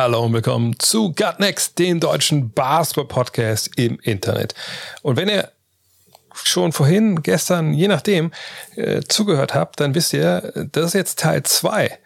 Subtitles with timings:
[0.00, 4.54] Hallo und willkommen zu Gut Next, dem deutschen Basketball-Podcast im Internet.
[5.02, 5.50] Und wenn ihr
[6.32, 8.30] schon vorhin, gestern, je nachdem,
[8.76, 11.98] äh, zugehört habt, dann wisst ihr, das ist jetzt Teil 2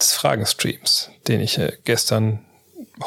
[0.00, 2.38] des Fragenstreams, den ich äh, gestern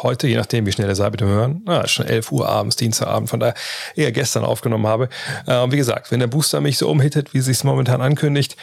[0.03, 2.75] heute, je nachdem, wie schnell ihr seid mit dem Hören, na, schon 11 Uhr abends,
[2.75, 3.53] Dienstagabend, von daher
[3.95, 5.09] eher gestern aufgenommen habe.
[5.45, 8.57] Und wie gesagt, wenn der Booster mich so umhittet, wie sich es momentan ankündigt,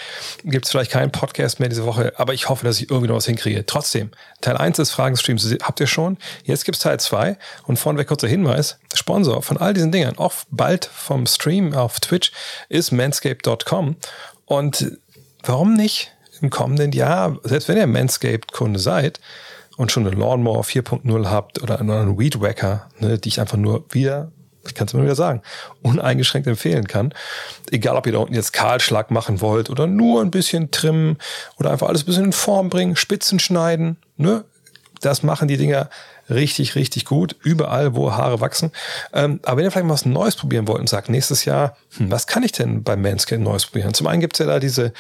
[0.44, 3.16] gibt es vielleicht keinen Podcast mehr diese Woche, aber ich hoffe, dass ich irgendwie noch
[3.16, 3.64] was hinkriege.
[3.64, 6.18] Trotzdem, Teil 1 des Fragenstreams habt ihr schon.
[6.44, 10.34] Jetzt gibt es Teil 2 und vorneweg kurzer Hinweis, Sponsor von all diesen Dingern, auch
[10.50, 12.32] bald vom Stream auf Twitch,
[12.68, 13.96] ist manscape.com
[14.44, 14.98] und
[15.42, 19.20] warum nicht im kommenden Jahr, selbst wenn ihr Manscaped-Kunde seid,
[19.76, 23.84] und schon eine Lawnmower 4.0 habt oder einen Weed Wacker, ne, die ich einfach nur
[23.90, 24.30] wieder,
[24.66, 25.42] ich kann es immer wieder sagen,
[25.82, 27.12] uneingeschränkt empfehlen kann.
[27.70, 31.18] Egal, ob ihr da unten jetzt Kahlschlag machen wollt oder nur ein bisschen trimmen
[31.58, 34.44] oder einfach alles ein bisschen in Form bringen, Spitzen schneiden, ne,
[35.00, 35.90] das machen die Dinger
[36.30, 38.72] richtig, richtig gut, überall, wo Haare wachsen.
[39.12, 42.10] Ähm, aber wenn ihr vielleicht mal was Neues probieren wollt und sagt, nächstes Jahr, hm,
[42.10, 43.92] was kann ich denn beim Manscaped Neues probieren?
[43.92, 44.92] Zum einen gibt's ja da diese,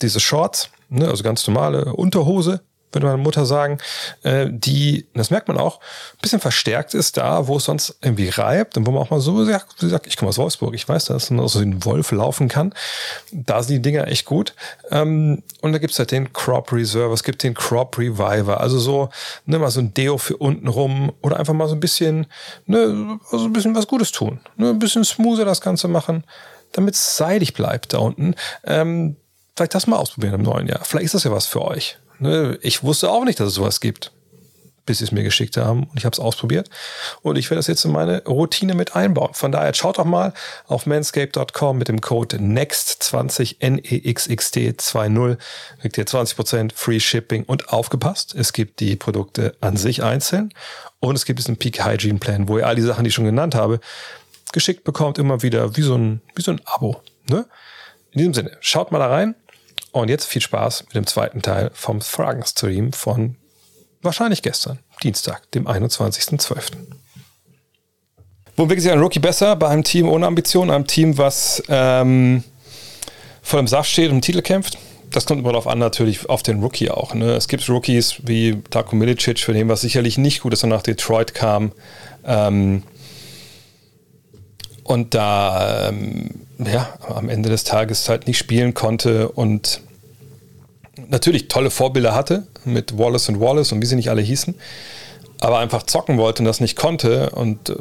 [0.00, 3.78] diese Shorts, ne, also ganz normale Unterhose, würde meine Mutter sagen,
[4.22, 8.28] äh, die, das merkt man auch, ein bisschen verstärkt ist da, wo es sonst irgendwie
[8.28, 10.88] reibt und wo man auch mal so sagt, sie sagt ich komme aus Wolfsburg, ich
[10.88, 12.74] weiß, dass man so ein Wolf laufen kann.
[13.32, 14.54] Da sind die Dinger echt gut.
[14.90, 19.10] Ähm, und da gibt's halt den Crop Reserve, es gibt den Crop Reviver, also so,
[19.46, 22.26] ne, mal so ein Deo für unten rum oder einfach mal so ein bisschen,
[22.66, 24.40] ne, also ein bisschen was Gutes tun.
[24.56, 26.24] Ne, ein bisschen smoother das Ganze machen,
[26.72, 28.34] damit es seidig bleibt da unten.
[28.64, 29.16] Ähm,
[29.56, 30.80] vielleicht das mal ausprobieren im neuen Jahr.
[30.84, 31.98] Vielleicht ist das ja was für euch.
[32.20, 34.12] Ne, ich wusste auch nicht, dass es sowas gibt,
[34.84, 35.84] bis sie es mir geschickt haben.
[35.84, 36.68] Und ich habe es ausprobiert.
[37.22, 39.32] Und ich werde das jetzt in meine Routine mit einbauen.
[39.32, 40.34] Von daher schaut doch mal
[40.66, 45.38] auf manscape.com mit dem Code NEXT20 NEXXT20
[45.80, 48.34] kriegt ihr 20% Free Shipping und aufgepasst.
[48.34, 50.52] Es gibt die Produkte an sich einzeln
[50.98, 53.24] und es gibt diesen Peak Hygiene Plan, wo ihr all die Sachen, die ich schon
[53.24, 53.80] genannt habe,
[54.52, 57.00] geschickt bekommt, immer wieder wie so ein, wie so ein Abo.
[57.30, 57.46] Ne?
[58.12, 59.34] In diesem Sinne, schaut mal da rein.
[59.92, 63.36] Und jetzt viel Spaß mit dem zweiten Teil vom Fragenstream von
[64.02, 66.62] wahrscheinlich gestern, Dienstag, dem 21.12.
[68.56, 69.56] Wo entwickelt sich ein Rookie besser?
[69.56, 72.44] Bei einem Team ohne Ambition, einem Team, was ähm,
[73.42, 74.78] voll im Saft steht und um Titel kämpft?
[75.10, 77.14] Das kommt immer darauf an, natürlich auf den Rookie auch.
[77.14, 77.32] Ne?
[77.32, 80.82] Es gibt Rookies wie Darko Milicic, für den was sicherlich nicht gut ist, und nach
[80.82, 81.72] Detroit kam.
[82.24, 82.84] Ähm,
[84.84, 89.80] und da ähm, ja, am Ende des Tages halt nicht spielen konnte und
[91.08, 94.54] natürlich tolle Vorbilder hatte mit Wallace und Wallace und wie sie nicht alle hießen,
[95.40, 97.76] aber einfach zocken wollte und das nicht konnte und äh,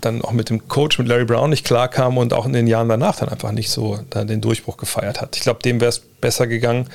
[0.00, 2.88] dann auch mit dem Coach, mit Larry Brown nicht klarkam und auch in den Jahren
[2.88, 5.36] danach dann einfach nicht so den Durchbruch gefeiert hat.
[5.36, 6.88] Ich glaube, dem wäre es besser gegangen,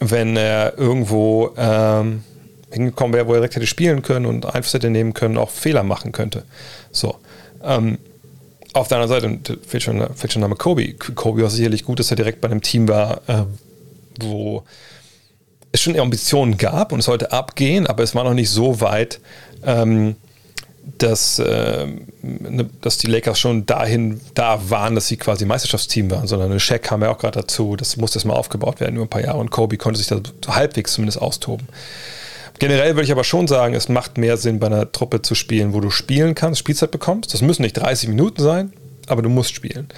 [0.00, 2.24] wenn er irgendwo ähm,
[2.70, 6.12] hingekommen wäre, wo er direkt hätte spielen können und Einfluss nehmen können, auch Fehler machen
[6.12, 6.44] könnte.
[6.92, 7.16] So.
[7.62, 7.98] Ähm,
[8.74, 10.92] auf der anderen Seite fehlt schon, fehlt schon der Name Kobe.
[10.94, 13.44] Kobe war sicherlich gut, dass er direkt bei einem Team war, äh,
[14.20, 14.64] wo
[15.72, 19.20] es schon Ambitionen gab und es sollte abgehen, aber es war noch nicht so weit,
[19.64, 20.16] ähm,
[20.96, 21.86] dass, äh,
[22.22, 26.60] ne, dass die Lakers schon dahin da waren, dass sie quasi Meisterschaftsteam waren, sondern eine
[26.60, 27.76] Shaq kam ja auch gerade dazu.
[27.76, 30.94] Das musste erstmal aufgebaut werden über ein paar Jahre und Kobe konnte sich da halbwegs
[30.94, 31.68] zumindest austoben.
[32.58, 35.72] Generell würde ich aber schon sagen, es macht mehr Sinn, bei einer Truppe zu spielen,
[35.72, 37.32] wo du spielen kannst, Spielzeit bekommst.
[37.32, 38.72] Das müssen nicht 30 Minuten sein,
[39.06, 39.88] aber du musst spielen.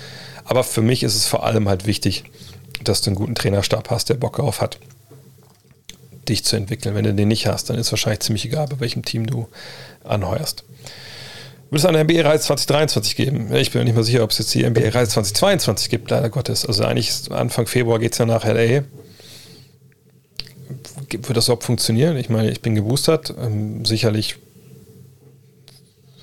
[0.44, 2.24] Aber für mich ist es vor allem halt wichtig,
[2.84, 4.78] dass du einen guten Trainerstab hast, der Bock darauf hat,
[6.28, 6.94] dich zu entwickeln.
[6.94, 9.48] Wenn du den nicht hast, dann ist es wahrscheinlich ziemlich egal, bei welchem Team du
[10.04, 10.64] anheuerst.
[11.70, 13.54] Wird es eine NBA-Reise 2023 geben?
[13.54, 16.66] Ich bin mir nicht mal sicher, ob es jetzt die NBA-Reise 2022 gibt, leider Gottes.
[16.66, 18.82] Also eigentlich Anfang Februar geht es ja nach LA.
[21.12, 22.16] Wird das überhaupt funktionieren?
[22.16, 23.34] Ich meine, ich bin geboostert.
[23.38, 24.36] Ähm, sicherlich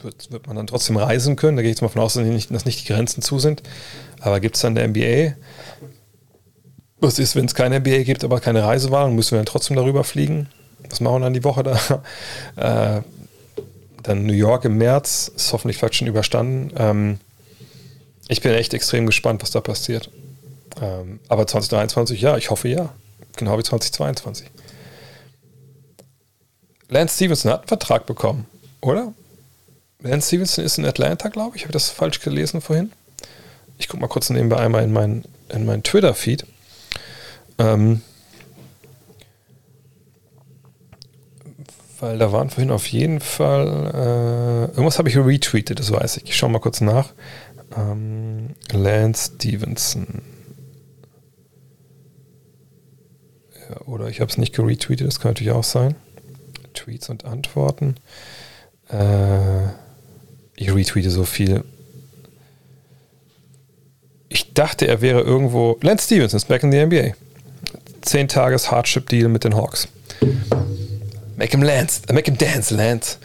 [0.01, 1.57] wird, wird, man dann trotzdem reisen können.
[1.57, 3.63] Da gehe ich jetzt mal von aus, dass nicht, dass nicht die Grenzen zu sind.
[4.19, 5.35] Aber gibt es dann der NBA?
[6.99, 9.11] Was ist, wenn es keine NBA gibt, aber keine Reisewahl?
[9.11, 10.49] Müssen wir dann trotzdem darüber fliegen?
[10.89, 11.79] Was machen wir dann die Woche da?
[12.55, 13.01] Äh,
[14.03, 16.71] dann New York im März, ist hoffentlich vielleicht schon überstanden.
[16.77, 17.19] Ähm,
[18.29, 20.09] ich bin echt extrem gespannt, was da passiert.
[20.81, 22.89] Ähm, aber 2023, ja, ich hoffe ja.
[23.35, 24.47] Genau wie 2022.
[26.89, 28.45] Lance Stevenson hat einen Vertrag bekommen,
[28.81, 29.13] oder?
[29.99, 31.63] Lance Stevenson ist in Atlanta, glaube ich.
[31.63, 32.91] Habe ich das falsch gelesen vorhin?
[33.77, 36.45] Ich gucke mal kurz nebenbei einmal in meinen in mein Twitter-Feed.
[37.57, 38.01] Ähm,
[41.99, 46.25] weil da waren vorhin auf jeden Fall äh, irgendwas habe ich retweetet, das weiß ich.
[46.25, 47.13] Ich schaue mal kurz nach.
[47.75, 50.21] Ähm, Lance Stevenson.
[53.69, 55.95] Ja, oder ich habe es nicht geretweetet, das kann natürlich auch sein.
[56.77, 57.95] Tweets und Antworten.
[58.89, 59.67] Äh,
[60.55, 61.63] ich retweete so viel.
[64.29, 65.77] Ich dachte, er wäre irgendwo.
[65.81, 67.13] Lance Stevenson ist back in the NBA.
[68.01, 69.87] Zehn Tages Hardship Deal mit den Hawks.
[71.35, 73.17] Make him Lance, make him dance, Lance.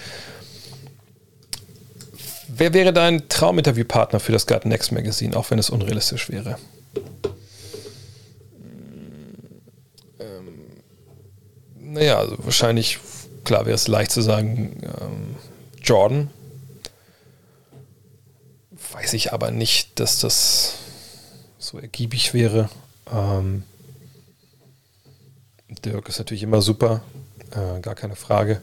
[2.55, 6.59] Wer wäre dein Trauminterviewpartner für das Gut Next Magazine, auch wenn es unrealistisch wäre?
[10.21, 10.59] Ähm,
[11.81, 12.99] naja, also wahrscheinlich,
[13.45, 15.37] klar wäre es leicht zu sagen, ähm,
[15.83, 16.31] Jordan.
[18.93, 20.75] Weiß ich aber nicht, dass das
[21.59, 22.69] so ergiebig wäre.
[23.11, 23.65] Ähm,
[25.85, 27.03] Dirk ist natürlich immer super,
[27.51, 28.61] äh, gar keine Frage.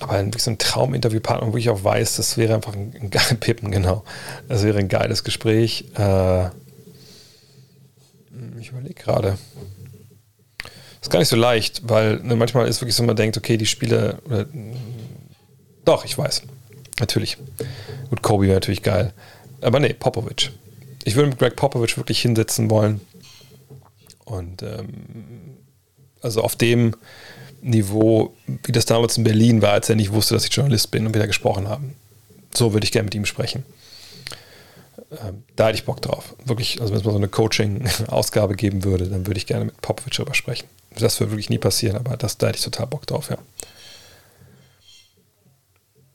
[0.00, 3.70] Aber ein, so Trauminterviewpartner, wo ich auch weiß, das wäre einfach ein, ein geiles Pippen,
[3.70, 4.04] genau.
[4.48, 5.86] Das wäre ein geiles Gespräch.
[5.96, 6.46] Äh,
[8.58, 9.38] ich überlege gerade.
[11.00, 13.66] Ist gar nicht so leicht, weil ne, manchmal ist wirklich so, man denkt, okay, die
[13.66, 14.18] Spiele.
[14.26, 14.46] Oder,
[15.84, 16.42] doch, ich weiß.
[16.98, 17.38] Natürlich.
[18.10, 19.12] Gut, Kobe wäre natürlich geil.
[19.62, 20.50] Aber nee, Popovic.
[21.04, 23.00] Ich würde mit Greg Popovic wirklich hinsetzen wollen.
[24.26, 25.56] Und ähm,
[26.20, 26.94] also auf dem
[27.62, 31.06] Niveau, wie das damals in Berlin war, als er nicht wusste, dass ich Journalist bin
[31.06, 31.94] und wieder gesprochen haben.
[32.54, 33.64] So würde ich gerne mit ihm sprechen.
[35.10, 36.36] Ähm, da hätte ich Bock drauf.
[36.44, 39.80] Wirklich, also wenn es mal so eine Coaching-Ausgabe geben würde, dann würde ich gerne mit
[39.80, 40.68] Popovic darüber sprechen.
[40.96, 43.38] Das würde wirklich nie passieren, aber das, da hätte ich total Bock drauf, ja.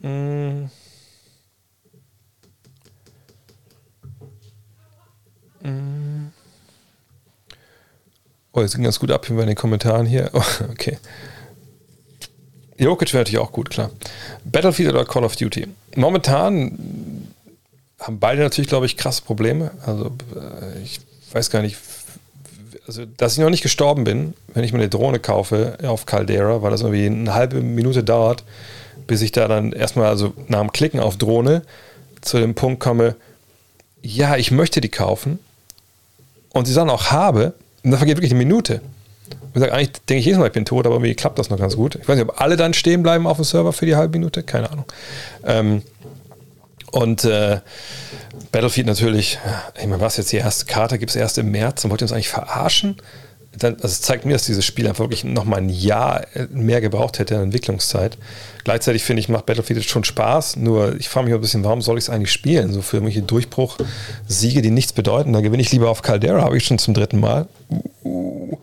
[0.07, 0.69] Mm.
[5.61, 6.31] Mm.
[8.53, 10.29] Oh, jetzt ging ganz gut ab hier bei den Kommentaren hier.
[10.31, 10.97] Oh, okay.
[12.77, 13.91] Jokic wäre natürlich auch gut, klar.
[14.45, 15.67] Battlefield oder Call of Duty?
[15.95, 17.24] Momentan
[17.99, 19.71] haben beide natürlich, glaube ich, krasse Probleme.
[19.85, 20.99] Also äh, ich
[21.31, 21.77] weiß gar nicht,
[22.87, 26.61] also dass ich noch nicht gestorben bin, wenn ich mir eine Drohne kaufe auf Caldera,
[26.61, 28.43] weil das irgendwie eine halbe Minute dauert,
[29.07, 31.63] bis ich da dann erstmal, also nach dem Klicken auf Drohne,
[32.21, 33.15] zu dem Punkt komme,
[34.01, 35.39] ja, ich möchte die kaufen
[36.53, 37.53] und sie dann auch habe,
[37.83, 38.81] und dann vergeht wirklich eine Minute.
[39.53, 41.57] Ich sage, eigentlich denke ich jedes Mal, ich bin tot, aber irgendwie klappt das noch
[41.57, 41.95] ganz gut.
[41.95, 44.43] Ich weiß nicht, ob alle dann stehen bleiben auf dem Server für die halbe Minute,
[44.43, 44.85] keine Ahnung.
[45.45, 45.81] Ähm,
[46.95, 47.59] und äh,
[48.53, 49.37] Battlefield natürlich,
[49.77, 52.05] ich meine, was jetzt die erste Karte gibt es erst im März und wollt ihr
[52.05, 52.95] uns eigentlich verarschen?
[53.57, 57.19] Dann, also es zeigt mir, dass dieses Spiel einfach wirklich nochmal ein Jahr mehr gebraucht
[57.19, 58.17] hätte in Entwicklungszeit.
[58.63, 61.97] Gleichzeitig finde ich, macht Battlefield schon Spaß, nur ich frage mich ein bisschen, warum soll
[61.97, 62.71] ich es eigentlich spielen?
[62.71, 65.33] So für irgendwelche Durchbruch-Siege, die nichts bedeuten.
[65.33, 67.45] Da gewinne ich lieber auf Caldera, habe ich schon zum dritten Mal.
[68.05, 68.57] Uh,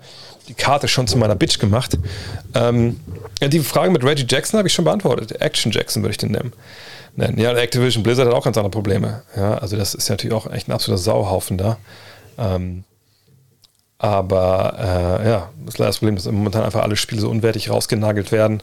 [0.49, 1.99] die Karte schon zu meiner Bitch gemacht.
[2.55, 2.99] Ähm,
[3.43, 5.39] die Frage mit Reggie Jackson habe ich schon beantwortet.
[5.43, 6.53] Action Jackson würde ich den nennen.
[7.17, 7.39] Nennen.
[7.39, 9.23] Ja, Activision Blizzard hat auch ganz andere Probleme.
[9.37, 11.79] Ja, also das ist natürlich auch echt ein absoluter Sauhaufen da.
[12.39, 12.85] Ähm,
[13.99, 17.71] aber äh, ja, das ist leider das Problem, dass momentan einfach alle Spiele so unwertig
[17.71, 18.63] rausgenagelt werden.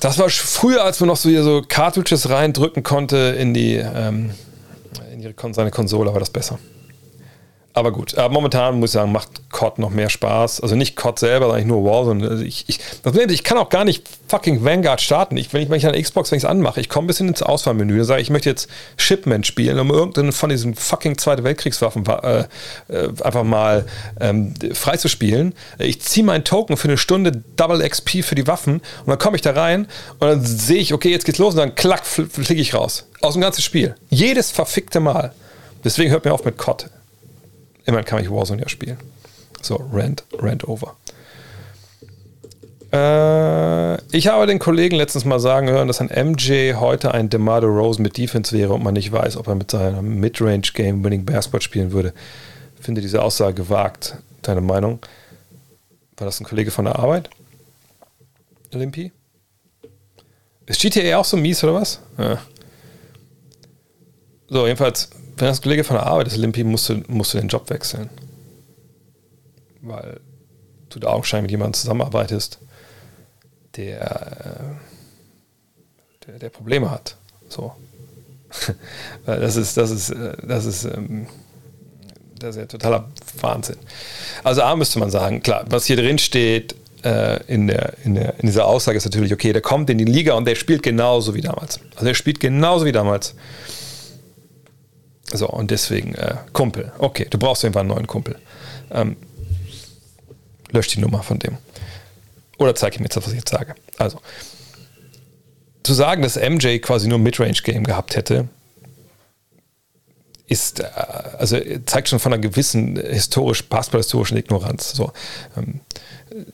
[0.00, 4.32] Das war früher, als man noch so hier so Cartridges reindrücken konnte in die ähm,
[5.12, 6.58] in ihre, seine Konsole, war das besser.
[7.74, 10.60] Aber gut, aber momentan muss ich sagen, macht COD noch mehr Spaß.
[10.60, 12.28] Also nicht COD selber, sondern nur Warzone.
[12.28, 15.38] Also ich, ich, das Problem ist, ich kann auch gar nicht fucking Vanguard starten.
[15.38, 17.42] Ich, wenn ich, wenn an Xbox, wenn ich es anmache, ich komme ein bisschen ins
[17.42, 22.04] Auswahlmenü, dann sage ich, möchte jetzt Shipment spielen, um irgendeine von diesen fucking Zweite Weltkriegswaffen
[22.06, 22.40] äh,
[22.88, 23.86] äh, einfach mal
[24.20, 25.54] ähm, frei zu spielen.
[25.78, 29.36] Ich ziehe meinen Token für eine Stunde Double XP für die Waffen und dann komme
[29.36, 29.86] ich da rein
[30.18, 33.06] und dann sehe ich, okay, jetzt geht's los und dann klack, fliege ich raus.
[33.22, 33.94] Aus dem ganzen Spiel.
[34.10, 35.32] Jedes verfickte Mal.
[35.84, 36.90] Deswegen hört mir auf mit COD.
[37.84, 38.98] Immerhin kann ich Warzone ja spielen.
[39.60, 40.96] So, Rant, Rant over.
[42.92, 47.62] Äh, ich habe den Kollegen letztens mal sagen hören, dass ein MJ heute ein DeMar
[47.64, 51.62] Rose mit Defense wäre und man nicht weiß, ob er mit seinem Midrange-Game Winning Basketball
[51.62, 52.12] spielen würde.
[52.80, 54.16] Finde diese Aussage gewagt.
[54.42, 54.98] Deine Meinung?
[56.16, 57.30] War das ein Kollege von der Arbeit?
[58.74, 59.12] Olympi?
[60.66, 62.00] Ist GTA auch so mies oder was?
[62.18, 62.38] Ja.
[64.48, 67.48] So, jedenfalls wenn das Kollege von der Arbeit ist, Limpi, musst du, musst du den
[67.48, 68.10] Job wechseln.
[69.80, 70.20] Weil
[70.90, 72.58] du da augenscheinlich mit jemandem zusammenarbeitest,
[73.76, 74.76] der,
[76.20, 77.16] äh, der, der Probleme hat.
[77.48, 77.72] So.
[79.26, 81.26] das ist, das ist, äh, das ist, ähm,
[82.38, 83.08] das ist ja totaler
[83.40, 83.76] Wahnsinn.
[84.44, 86.74] Also A müsste man sagen, klar, was hier drin steht,
[87.04, 90.04] äh, in, der, in, der, in dieser Aussage ist natürlich, okay, der kommt in die
[90.04, 91.80] Liga und der spielt genauso wie damals.
[91.94, 93.34] Also er spielt genauso wie damals.
[95.32, 96.92] So, und deswegen, äh, Kumpel.
[96.98, 98.36] Okay, du brauchst einfach einen neuen Kumpel.
[98.90, 99.16] Ähm,
[100.70, 101.58] lösch die Nummer von dem.
[102.58, 103.74] Oder zeig ihm jetzt, was ich jetzt sage.
[103.98, 104.20] Also,
[105.82, 108.48] zu sagen, dass MJ quasi nur Midrange-Game gehabt hätte,
[110.46, 110.84] ist, äh,
[111.38, 114.92] also zeigt schon von einer gewissen historisch, basketball-historischen Ignoranz.
[114.92, 115.12] So,
[115.56, 115.80] ähm,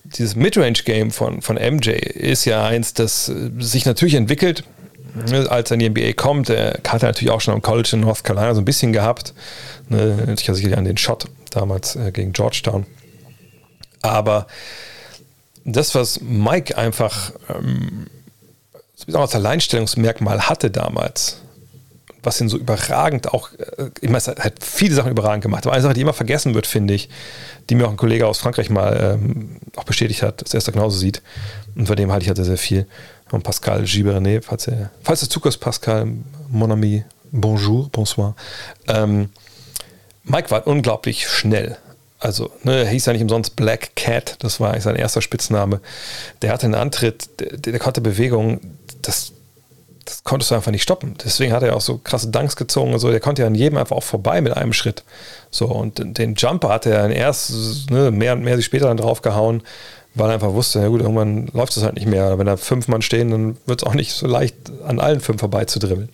[0.05, 4.65] dieses Midrange-Game von, von MJ ist ja eins, das äh, sich natürlich entwickelt,
[5.49, 6.51] als er in die NBA kommt.
[6.51, 9.35] Er hat natürlich auch schon am College in North Carolina so ein bisschen gehabt.
[9.89, 12.87] Ne, ich erinnere sich an den Shot damals äh, gegen Georgetown.
[14.03, 14.47] Aber
[15.65, 18.07] das, was Mike einfach ähm,
[19.13, 21.41] als Alleinstellungsmerkmal hatte damals,
[22.23, 25.75] was ihn so überragend auch, äh, ich meine, es hat viele Sachen überragend gemacht, aber
[25.75, 27.09] eine Sache, die immer vergessen wird, finde ich,
[27.71, 30.65] die mir auch ein Kollege aus Frankreich mal ähm, auch bestätigt hat, dass er es
[30.65, 31.23] da genauso sieht.
[31.77, 32.87] Und von dem halte ich halt sehr, sehr viel.
[33.31, 36.09] Und Pascal Gibernet, falls, er, falls es Zukunft Pascal,
[36.49, 38.35] mon ami, bonjour, bonsoir.
[38.87, 39.31] Ähm,
[40.25, 41.77] Mike war unglaublich schnell.
[42.21, 45.81] Also, ne, er hieß ja nicht umsonst Black Cat, das war sein erster Spitzname.
[46.43, 49.33] Der hatte einen Antritt, der, der konnte Bewegungen, das,
[50.05, 51.15] das konntest du einfach nicht stoppen.
[51.23, 53.11] Deswegen hat er auch so krasse Dunks gezogen und so.
[53.11, 55.05] Der konnte ja an jedem einfach auch vorbei mit einem Schritt.
[55.51, 59.63] So, und den Jumper hat er erst ne, mehr und mehr sich später dann draufgehauen,
[60.19, 62.39] weil er einfach wusste, ja gut, irgendwann läuft es halt nicht mehr.
[62.39, 64.55] Wenn da fünf Mann stehen, dann wird es auch nicht so leicht,
[64.87, 66.09] an allen fünf vorbei zu dribbeln.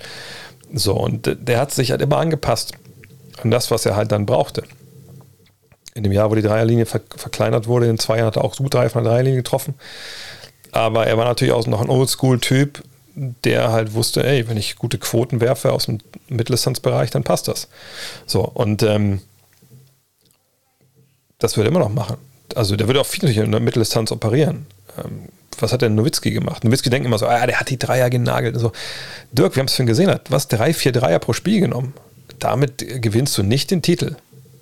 [0.73, 2.73] So, und der hat sich halt immer angepasst
[3.43, 4.65] an das, was er halt dann brauchte
[5.95, 8.57] in dem Jahr, wo die Dreierlinie ver verkleinert wurde, in zwei Jahren hat er auch
[8.57, 9.75] gut drei von der Dreierlinie getroffen.
[10.73, 12.83] Aber er war natürlich auch noch ein Oldschool-Typ,
[13.15, 17.69] der halt wusste, ey, wenn ich gute Quoten werfe aus dem Mitteldistanzbereich, dann passt das.
[18.27, 19.21] So, und ähm,
[21.39, 22.17] das würde er immer noch machen.
[22.55, 24.67] Also der würde auch viel in der Mitteldistanz operieren.
[24.99, 26.65] Ähm, was hat denn Nowitzki gemacht?
[26.65, 28.59] Nowitzki denkt immer so, ah, der hat die Dreier genagelt.
[28.59, 28.73] So.
[29.33, 31.95] Dirk, wir haben es vorhin gesehen, hat was, drei, vier Dreier pro Spiel genommen.
[32.39, 34.17] Damit gewinnst du nicht den Titel.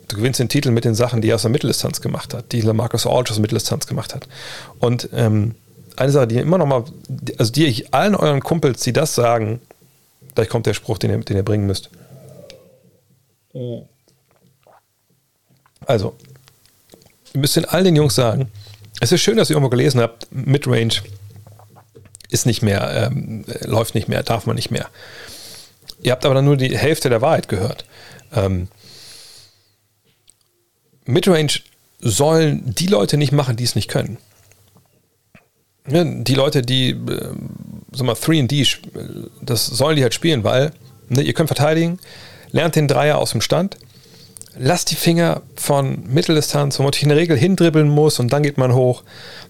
[0.09, 2.63] Du gewinnst den Titel mit den Sachen, die er aus der Mitteldistanz gemacht hat, die
[2.63, 4.29] Marcus Aldridge aus der Mitteldistanz gemacht hat.
[4.79, 5.55] Und ähm,
[5.97, 6.85] eine Sache, die immer noch mal,
[7.39, 9.61] also die ich allen euren Kumpels, die das sagen,
[10.35, 11.91] gleich kommt der Spruch, den ihr, den ihr bringen müsst.
[15.87, 16.32] Also, ihr
[17.35, 18.51] müsst den all den Jungs sagen,
[19.01, 21.03] es ist schön, dass ihr irgendwo gelesen habt, Midrange
[22.29, 24.89] ist nicht mehr, ähm, läuft nicht mehr, darf man nicht mehr.
[26.03, 27.85] Ihr habt aber dann nur die Hälfte der Wahrheit gehört.
[28.33, 28.69] Ähm,
[31.05, 31.61] Midrange
[32.01, 34.19] sollen die Leute nicht machen, die es nicht können.
[35.89, 37.35] Ja, die Leute, die, äh,
[37.93, 38.79] sag mal, 3D,
[39.41, 40.73] das sollen die halt spielen, weil
[41.09, 41.99] ne, ihr könnt verteidigen,
[42.51, 43.79] lernt den Dreier aus dem Stand,
[44.59, 48.59] lasst die Finger von Mitteldistanz, wo man in der Regel hindribbeln muss und dann geht
[48.59, 49.03] man hoch.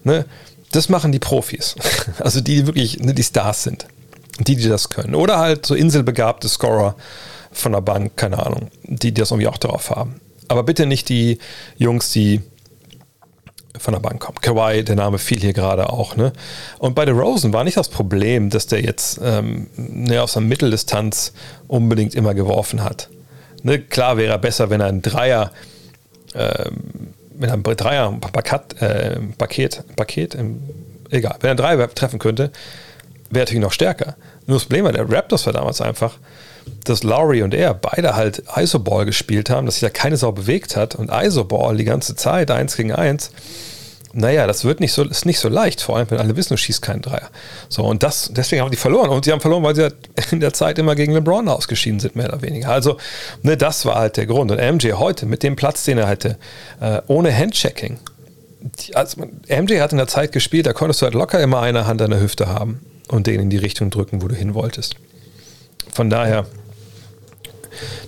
[0.03, 0.25] Ne?
[0.71, 1.75] Das machen die Profis.
[2.19, 3.87] Also die, die wirklich ne, die Stars sind.
[4.39, 5.15] Die, die das können.
[5.15, 6.95] Oder halt so inselbegabte Scorer
[7.51, 10.19] von der Bank, keine Ahnung, die, die das irgendwie auch drauf haben.
[10.47, 11.37] Aber bitte nicht die
[11.77, 12.41] Jungs, die
[13.77, 14.37] von der Bank kommen.
[14.41, 16.15] Kawhi, der Name fiel hier gerade auch.
[16.15, 16.33] Ne?
[16.79, 20.41] Und bei The Rosen war nicht das Problem, dass der jetzt ähm, ne, aus der
[20.41, 21.33] Mitteldistanz
[21.67, 23.09] unbedingt immer geworfen hat.
[23.63, 23.79] Ne?
[23.79, 25.51] Klar wäre er besser, wenn er ein Dreier,
[26.33, 26.65] äh,
[27.35, 30.61] wenn er ein Dreier Paket, äh, Paket, Paket ähm,
[31.09, 32.51] egal, wenn er ein Dreier treffen könnte,
[33.29, 34.15] wäre natürlich noch stärker.
[34.45, 36.17] Nur das Problem war, der Raptors war damals einfach,
[36.83, 40.75] dass Lowry und er beide halt Isoball gespielt haben, dass sich da keine Sau bewegt
[40.75, 43.31] hat und Isoball die ganze Zeit eins gegen eins.
[44.15, 46.57] Naja, das wird nicht so, ist nicht so leicht, vor allem wenn alle wissen, du
[46.57, 47.29] schießt keinen Dreier.
[47.67, 49.09] So, und das, deswegen haben die verloren.
[49.09, 49.95] Und sie haben verloren, weil sie halt
[50.31, 52.69] in der Zeit immer gegen LeBron ausgeschieden sind, mehr oder weniger.
[52.69, 52.97] Also,
[53.41, 54.51] ne, das war halt der Grund.
[54.51, 56.37] Und MJ heute, mit dem Platz, den er hatte,
[56.79, 57.97] äh, ohne Handchecking,
[58.93, 62.01] also MJ hat in der Zeit gespielt, da konntest du halt locker immer eine Hand
[62.01, 62.79] an der Hüfte haben
[63.09, 64.95] und den in die Richtung drücken, wo du hin wolltest.
[65.91, 66.45] Von daher,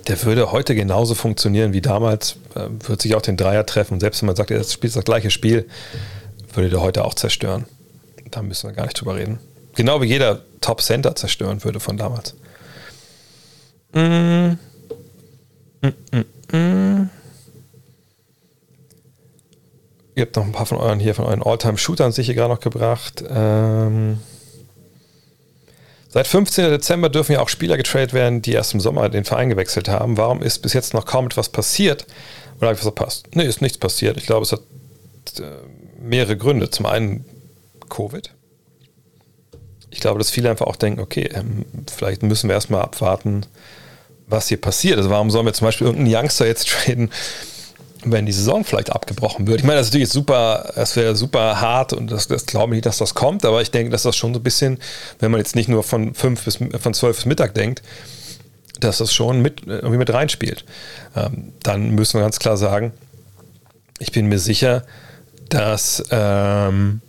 [0.08, 4.00] der würde heute genauso funktionieren wie damals, äh, würde sich auch den Dreier treffen.
[4.00, 5.68] Selbst wenn man sagt, er spielt das gleiche Spiel,
[6.54, 7.66] würde der heute auch zerstören.
[8.32, 9.40] Da müssen wir gar nicht drüber reden.
[9.76, 12.36] Genau wie jeder Top Center zerstören würde von damals.
[13.94, 14.58] Mm.
[15.82, 17.10] Mm, mm, mm.
[20.16, 22.62] Ihr habt noch ein paar von euren hier, von euren All-Time-Shootern sich hier gerade noch
[22.62, 23.24] gebracht.
[23.30, 24.20] Ähm
[26.16, 26.70] Seit 15.
[26.70, 30.16] Dezember dürfen ja auch Spieler getradet werden, die erst im Sommer den Verein gewechselt haben.
[30.16, 32.06] Warum ist bis jetzt noch kaum etwas passiert?
[32.58, 33.28] Oder habe ich was verpasst?
[33.34, 34.16] Nee, ist nichts passiert.
[34.16, 34.62] Ich glaube, es hat
[35.40, 35.44] äh,
[36.00, 36.70] mehrere Gründe.
[36.70, 37.26] Zum einen
[37.90, 38.34] Covid.
[39.90, 43.46] Ich glaube, dass viele einfach auch denken, okay, ähm, vielleicht müssen wir erstmal abwarten,
[44.26, 44.96] was hier passiert.
[44.96, 47.12] Also warum sollen wir zum Beispiel irgendeinen Youngster jetzt traden
[48.06, 49.60] wenn die Saison vielleicht abgebrochen wird.
[49.60, 52.78] Ich meine, das ist natürlich super, das wäre super hart und das, das glaube ich
[52.78, 54.80] nicht, dass das kommt, aber ich denke, dass das schon so ein bisschen,
[55.20, 57.82] wenn man jetzt nicht nur von fünf bis von zwölf bis Mittag denkt,
[58.80, 60.66] dass das schon mit, irgendwie mit reinspielt.
[61.16, 62.92] Ähm, dann müssen wir ganz klar sagen,
[64.00, 64.84] ich bin mir sicher,
[65.50, 67.02] dass ähm,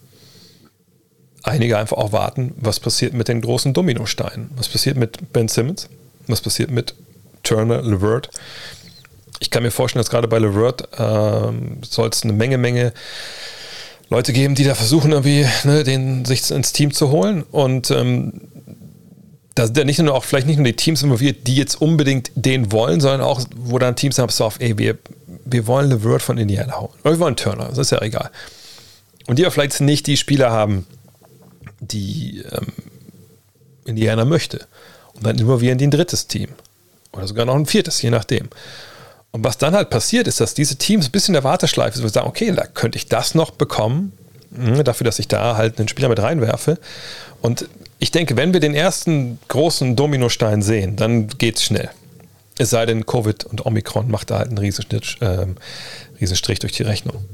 [1.43, 4.50] einige einfach auch warten, was passiert mit den großen Dominosteinen.
[4.57, 5.88] Was passiert mit Ben Simmons?
[6.26, 6.95] Was passiert mit
[7.43, 8.31] Turner, Levert?
[9.40, 12.93] Ich kann mir vorstellen, dass gerade bei Levert ähm, soll es eine Menge, Menge
[14.09, 17.43] Leute geben, die da versuchen, irgendwie ne, den sich ins Team zu holen.
[17.43, 18.40] Und ähm,
[19.55, 22.31] da sind ja nicht nur auch vielleicht nicht nur die Teams involviert, die jetzt unbedingt
[22.35, 24.99] den wollen, sondern auch, wo dann Teams haben, so auf, ey, wir,
[25.45, 26.93] wir wollen Levert von Indiana holen.
[27.02, 28.31] Oder wir wollen Turner, das ist ja egal.
[29.26, 30.87] Und die ja vielleicht nicht die Spieler haben,
[31.81, 32.73] die ähm,
[33.85, 34.66] Indiana möchte.
[35.14, 36.50] Und dann involvieren die ein drittes Team.
[37.12, 38.49] Oder sogar noch ein viertes, je nachdem.
[39.33, 42.12] Und was dann halt passiert, ist, dass diese Teams ein bisschen in der Warteschleife sind,
[42.12, 44.12] sagen, okay, da könnte ich das noch bekommen,
[44.54, 46.78] hm, dafür, dass ich da halt einen Spieler mit reinwerfe.
[47.42, 47.68] Und
[47.99, 51.90] ich denke, wenn wir den ersten großen Dominostein sehen, dann geht es schnell.
[52.59, 55.47] Es sei denn, Covid und Omikron macht da halt einen Riesenstrich, äh,
[56.21, 57.25] Riesenstrich durch die Rechnung.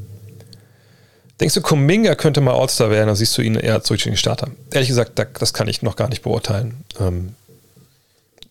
[1.41, 4.17] Denkst du, Kuminga könnte mal All-Star werden, dann siehst du ihn eher zurück in den
[4.17, 4.51] Starter?
[4.73, 6.85] Ehrlich gesagt, das kann ich noch gar nicht beurteilen.
[7.01, 7.35] Ähm,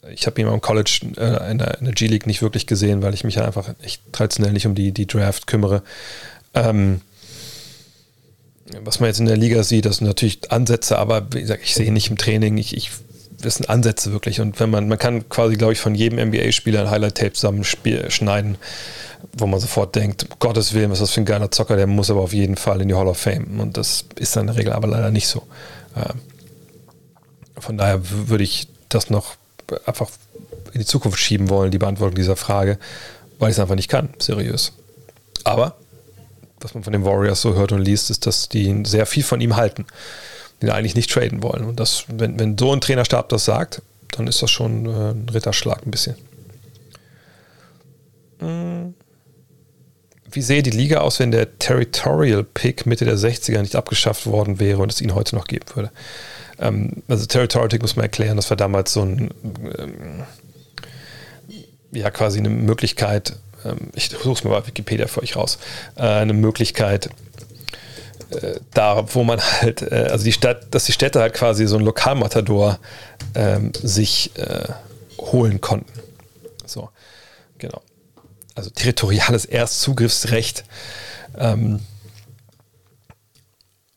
[0.09, 3.23] ich habe ihn am College äh, in, der, der G-League nicht wirklich gesehen, weil ich
[3.23, 5.83] mich ja einfach echt traditionell nicht um die, die Draft kümmere.
[6.53, 7.01] Ähm,
[8.83, 11.75] was man jetzt in der Liga sieht, das sind natürlich Ansätze, aber wie gesagt, ich
[11.75, 12.57] sehe ihn nicht im Training.
[12.57, 12.89] Ich, ich,
[13.41, 14.39] das sind Ansätze wirklich.
[14.39, 18.57] Und wenn man, man kann quasi, glaube ich, von jedem NBA-Spieler ein Highlight-Tape zusammenschneiden,
[19.37, 21.87] wo man sofort denkt, um Gottes Willen, was ist das für ein geiler Zocker, der
[21.87, 23.59] muss aber auf jeden Fall in die Hall of Fame.
[23.59, 25.43] Und das ist dann in der Regel aber leider nicht so.
[25.95, 26.21] Ähm,
[27.57, 29.35] von daher würde ich das noch
[29.85, 30.09] einfach
[30.73, 32.77] in die Zukunft schieben wollen, die Beantwortung dieser Frage,
[33.39, 34.73] weil ich es einfach nicht kann, seriös.
[35.43, 35.75] Aber,
[36.59, 39.41] was man von den Warriors so hört und liest, ist, dass die sehr viel von
[39.41, 39.85] ihm halten,
[40.61, 41.65] den eigentlich nicht traden wollen.
[41.65, 45.29] Und das, wenn, wenn so ein Trainerstab das sagt, dann ist das schon äh, ein
[45.29, 46.15] Ritterschlag ein bisschen.
[48.39, 48.93] Hm.
[50.33, 54.59] Wie sähe die Liga aus, wenn der Territorial Pick Mitte der 60er nicht abgeschafft worden
[54.59, 55.91] wäre und es ihn heute noch geben würde?
[56.61, 59.31] Ähm, also Territorial muss man erklären, das war damals so ein,
[59.77, 60.23] ähm,
[61.91, 63.33] ja quasi eine Möglichkeit,
[63.65, 65.57] ähm, ich suche es mal bei Wikipedia für euch raus,
[65.95, 67.09] äh, eine Möglichkeit,
[68.29, 71.77] äh, da, wo man halt, äh, also die Stadt, dass die Städte halt quasi so
[71.77, 72.79] ein Lokalmatador
[73.35, 74.67] ähm, sich äh,
[75.17, 75.91] holen konnten.
[76.65, 76.89] So,
[77.57, 77.81] genau.
[78.55, 80.63] Also territoriales Erstzugriffsrecht.
[81.37, 81.79] Ähm,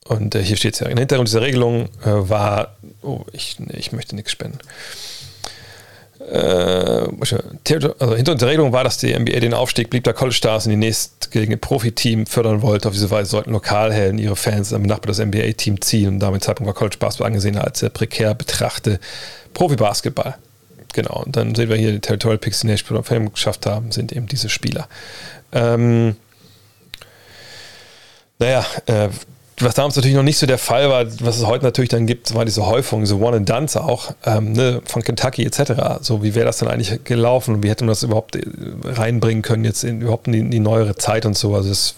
[0.04, 3.76] und äh, hier steht es ja, im Hintergrund dieser Regelung äh, war, oh, ich, nee,
[3.76, 4.58] ich möchte nichts spenden.
[6.30, 10.66] Äh, also hinter der Regelung war, dass die NBA den Aufstieg blieb der College Stars
[10.66, 12.88] in die nächstgelegene Profiteam fördern wollte.
[12.88, 16.08] Auf diese Weise sollten Lokalhelden ihre Fans am Nachbar das NBA-Team ziehen.
[16.08, 19.00] Und damit Zeitpunkt war College Basketball angesehen als der prekär betrachte
[19.52, 20.36] Profi-Basketball.
[20.92, 24.12] Genau, und dann sehen wir hier die Territorial Picks, die of Fame geschafft haben, sind
[24.12, 24.88] eben diese Spieler.
[25.52, 26.14] Ähm,
[28.38, 29.08] naja, äh,
[29.58, 32.34] was damals natürlich noch nicht so der Fall war, was es heute natürlich dann gibt,
[32.34, 36.00] war diese Häufung, diese One and Duns auch, ähm, ne, von Kentucky etc.
[36.00, 38.42] So, wie wäre das dann eigentlich gelaufen und wie hätte man das überhaupt äh,
[38.84, 41.54] reinbringen können, jetzt in, überhaupt in die, in die neuere Zeit und so.
[41.54, 41.94] Also, es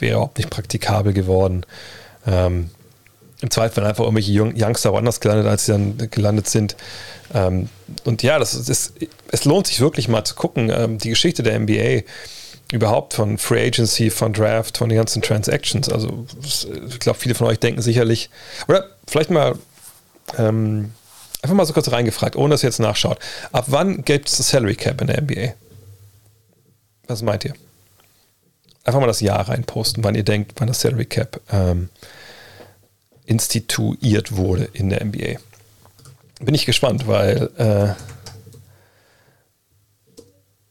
[0.00, 1.64] wäre überhaupt nicht praktikabel geworden.
[2.26, 2.68] Ähm,
[3.40, 6.76] Im Zweifel einfach irgendwelche Youngster woanders gelandet, als sie dann gelandet sind.
[7.32, 7.70] Ähm,
[8.04, 8.92] und ja, das ist,
[9.30, 12.02] es lohnt sich wirklich mal zu gucken, ähm, die Geschichte der NBA
[12.72, 15.88] überhaupt von Free Agency, von Draft, von den ganzen Transactions.
[15.88, 18.30] Also ich glaube, viele von euch denken sicherlich,
[18.66, 19.56] oder vielleicht mal
[20.38, 20.92] ähm,
[21.42, 23.18] einfach mal so kurz reingefragt, ohne dass ihr jetzt nachschaut.
[23.52, 25.54] Ab wann gibt es das Salary Cap in der NBA?
[27.08, 27.54] Was meint ihr?
[28.84, 31.90] Einfach mal das Jahr reinposten, wann ihr denkt, wann das Salary Cap ähm,
[33.26, 35.38] instituiert wurde in der NBA.
[36.40, 37.94] Bin ich gespannt, weil äh,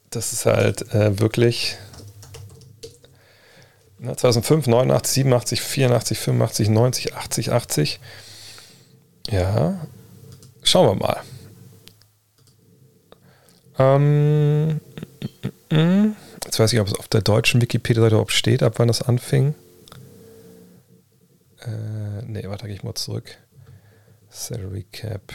[0.09, 1.77] das ist halt äh, wirklich
[4.01, 7.99] 2005, 89, 87, 84, 85, 90, 80, 80.
[9.29, 9.87] Ja,
[10.63, 11.21] schauen wir mal.
[13.77, 14.81] Ähm,
[16.45, 19.53] jetzt weiß ich, ob es auf der deutschen Wikipedia-Seite überhaupt steht, ab wann das anfing.
[21.61, 23.37] Äh, ne, warte, gehe ich mal zurück.
[24.29, 25.33] Salary Cap.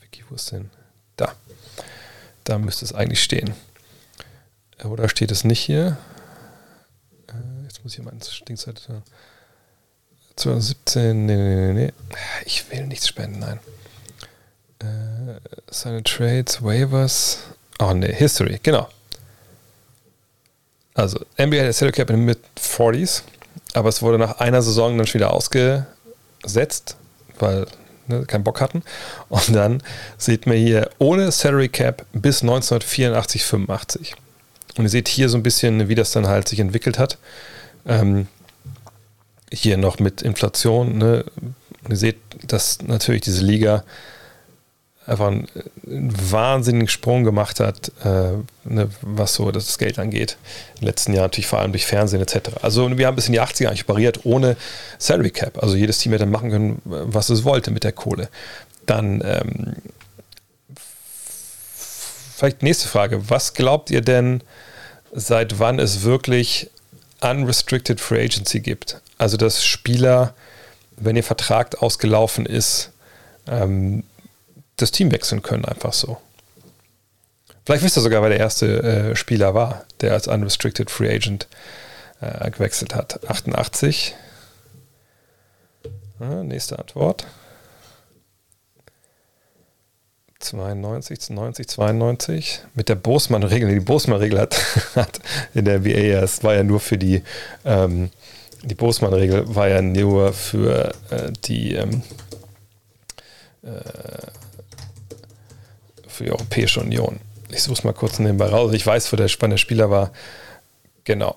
[0.00, 0.70] Wiki, wo ist denn?
[1.16, 1.32] Da.
[2.44, 3.54] Da müsste es eigentlich stehen.
[4.84, 5.96] Oder steht es nicht hier?
[7.80, 8.78] Jetzt muss ich mal ins Dingzeit.
[10.36, 11.92] 2017, nee, nee, nee, nee.
[12.44, 13.58] Ich will nichts spenden, nein.
[14.80, 15.40] Äh,
[15.70, 17.38] seine Trades, Waivers.
[17.78, 18.86] Oh, nee, History, genau.
[20.92, 23.22] Also, NBA hat Salary Cap in mit 40s,
[23.72, 26.96] aber es wurde nach einer Saison dann schon wieder ausgesetzt,
[27.38, 27.66] weil
[28.08, 28.82] ne, keinen Bock hatten.
[29.30, 29.82] Und dann
[30.18, 34.16] sieht man hier ohne Salary Cap bis 1984, 85.
[34.76, 37.16] Und ihr seht hier so ein bisschen, wie das dann halt sich entwickelt hat.
[37.86, 38.26] Ähm,
[39.52, 40.98] hier noch mit Inflation.
[40.98, 41.24] Ne?
[41.88, 42.16] Ihr seht,
[42.46, 43.84] dass natürlich diese Liga
[45.06, 45.48] einfach einen,
[45.86, 48.32] einen wahnsinnigen Sprung gemacht hat, äh,
[48.64, 50.36] ne, was so das Geld angeht.
[50.80, 52.50] Im letzten Jahr natürlich vor allem durch Fernsehen etc.
[52.62, 54.56] Also wir haben bis in die 80er eigentlich operiert ohne
[54.98, 55.62] Salary Cap.
[55.62, 58.28] Also jedes Team hätte machen können, was es wollte mit der Kohle.
[58.86, 59.76] Dann ähm,
[62.36, 63.28] vielleicht nächste Frage.
[63.30, 64.42] Was glaubt ihr denn,
[65.12, 66.70] seit wann es wirklich
[67.22, 69.00] Unrestricted Free Agency gibt?
[69.18, 70.34] Also dass Spieler,
[70.96, 72.90] wenn ihr Vertrag ausgelaufen ist,
[73.46, 74.04] ähm,
[74.76, 76.18] das Team wechseln können, einfach so.
[77.64, 81.46] Vielleicht wisst ihr sogar, wer der erste äh, Spieler war, der als Unrestricted Free Agent
[82.20, 83.28] äh, gewechselt hat.
[83.28, 84.14] 88.
[86.18, 87.26] Ja, nächste Antwort.
[90.40, 92.60] 92, 90, 92.
[92.74, 93.72] Mit der Bosman-Regel.
[93.72, 94.56] Die Bosman-Regel hat,
[94.96, 95.20] hat
[95.54, 97.22] in der NBA, es war ja nur für die,
[97.64, 98.10] ähm,
[98.62, 102.02] die Bosman-Regel war ja nur für äh, die, ähm,
[103.62, 103.68] äh,
[106.08, 107.20] für die Europäische Union.
[107.50, 108.72] Ich suche es mal kurz nebenbei raus.
[108.72, 110.10] Ich weiß, wo der spannende Spieler war.
[111.04, 111.36] Genau.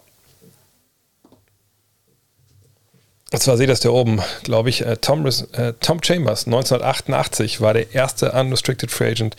[3.34, 4.86] Und zwar seht ihr das da oben, glaube ich.
[4.86, 9.36] Äh, Tom, äh, Tom Chambers, 1988, war der erste Unrestricted Free Agent,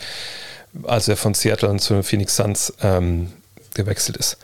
[0.83, 3.31] als er von Seattle zu den Phoenix Suns ähm,
[3.73, 4.35] gewechselt ist.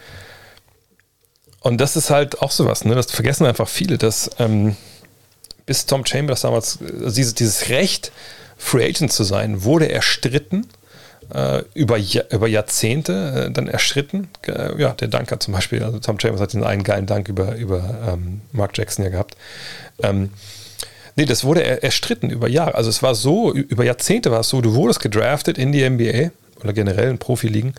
[1.59, 2.95] Und das ist halt auch sowas, ne?
[2.95, 4.77] das vergessen einfach viele, dass ähm,
[5.65, 8.13] bis Tom Chambers damals, also dieses, dieses Recht,
[8.55, 10.65] Free Agent zu sein, wurde erstritten
[11.33, 14.29] äh, über, über Jahrzehnte äh, dann erschritten.
[14.45, 17.29] Äh, ja, der Dank hat zum Beispiel, also Tom Chambers hat diesen einen geilen Dank
[17.29, 19.35] über, über ähm, Mark Jackson ja gehabt.
[20.03, 20.29] Ähm,
[21.15, 22.75] nee, das wurde er, erstritten über Jahre.
[22.75, 26.31] Also es war so, über Jahrzehnte war es so, du wurdest gedraftet in die NBA
[26.61, 27.73] oder generell in Profiligen.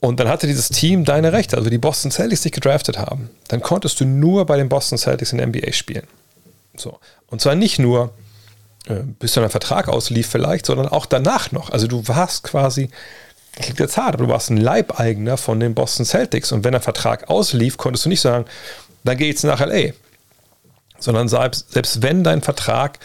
[0.00, 3.30] Und dann hatte dieses Team deine Rechte, also die Boston Celtics dich gedraftet haben.
[3.48, 6.06] Dann konntest du nur bei den Boston Celtics in der NBA spielen.
[6.76, 6.98] So.
[7.28, 8.12] Und zwar nicht nur
[9.18, 11.70] bis dann ein Vertrag auslief vielleicht, sondern auch danach noch.
[11.70, 12.90] Also du warst quasi,
[13.54, 16.80] klingt jetzt hart, aber du warst ein Leibeigener von den Boston Celtics und wenn der
[16.80, 18.44] Vertrag auslief, konntest du nicht sagen,
[19.04, 19.92] dann gehe ich nach LA.
[20.98, 22.98] Sondern selbst, selbst wenn dein Vertrag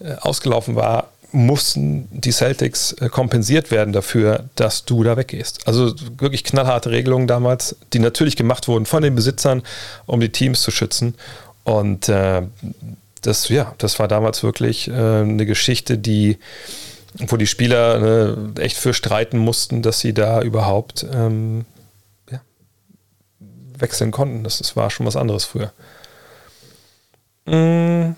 [0.00, 5.66] äh, ausgelaufen war, mussten die Celtics äh, kompensiert werden dafür, dass du da weggehst.
[5.66, 9.62] Also wirklich knallharte Regelungen damals, die natürlich gemacht wurden von den Besitzern,
[10.06, 11.14] um die Teams zu schützen.
[11.64, 12.42] Und äh,
[13.22, 16.38] das, ja, das war damals wirklich äh, eine Geschichte, die,
[17.14, 21.64] wo die Spieler ne, echt für streiten mussten, dass sie da überhaupt ähm,
[22.30, 22.40] ja,
[23.78, 24.44] wechseln konnten.
[24.44, 25.72] Das, das war schon was anderes früher.
[27.46, 28.14] Mm.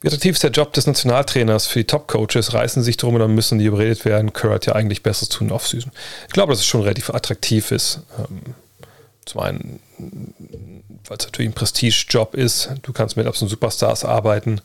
[0.00, 2.54] Wie attraktiv ist der Job des Nationaltrainers für die Top-Coaches?
[2.54, 4.32] Reißen sich drum und dann müssen die überredet werden.
[4.32, 5.90] Kerr hat ja eigentlich Besseres tun off-season.
[6.28, 8.02] Ich glaube, dass es schon relativ attraktiv ist.
[8.16, 8.54] Ähm,
[9.24, 9.80] zum einen
[11.08, 12.70] weil es natürlich ein Prestige-Job ist.
[12.82, 14.60] Du kannst mit absoluten Superstars arbeiten.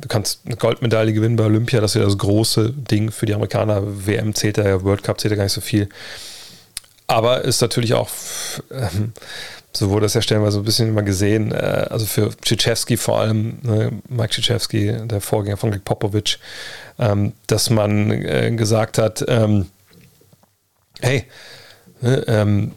[0.00, 1.80] Du kannst eine Goldmedaille gewinnen bei Olympia.
[1.80, 3.82] Das ist ja das große Ding für die Amerikaner.
[4.06, 5.88] WM zählt ja, World Cup zählt ja gar nicht so viel.
[7.06, 8.08] Aber ist natürlich auch,
[8.70, 9.12] ähm,
[9.72, 13.58] so wurde das ja stellenweise ein bisschen immer gesehen, äh, also für Krzyzewski vor allem,
[13.62, 16.38] ne, Mike Krzyzewski, der Vorgänger von Greg Popovich,
[16.98, 19.66] ähm, dass man äh, gesagt hat, ähm,
[21.00, 21.24] hey,
[22.00, 22.72] ne, ähm,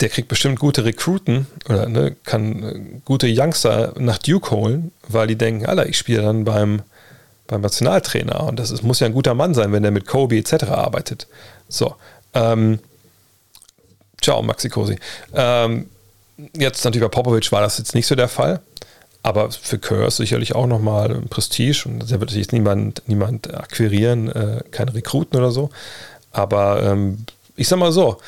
[0.00, 5.26] der kriegt bestimmt gute Rekruten oder ne, kann äh, gute Youngster nach Duke holen, weil
[5.26, 6.82] die denken, Alter, ich spiele dann beim,
[7.46, 10.36] beim Nationaltrainer und das ist, muss ja ein guter Mann sein, wenn der mit Kobe
[10.36, 10.64] etc.
[10.64, 11.26] arbeitet.
[11.68, 11.96] So.
[12.34, 12.78] Ähm,
[14.20, 14.98] ciao, Maxi Cosi.
[15.34, 15.88] Ähm,
[16.56, 18.60] jetzt natürlich bei Popovic war das jetzt nicht so der Fall,
[19.24, 24.30] aber für Kerr sicherlich auch nochmal Prestige und da wird sich jetzt niemand, niemand akquirieren,
[24.30, 25.70] äh, keine Rekruten oder so.
[26.30, 27.24] Aber ähm,
[27.56, 28.18] ich sag mal so,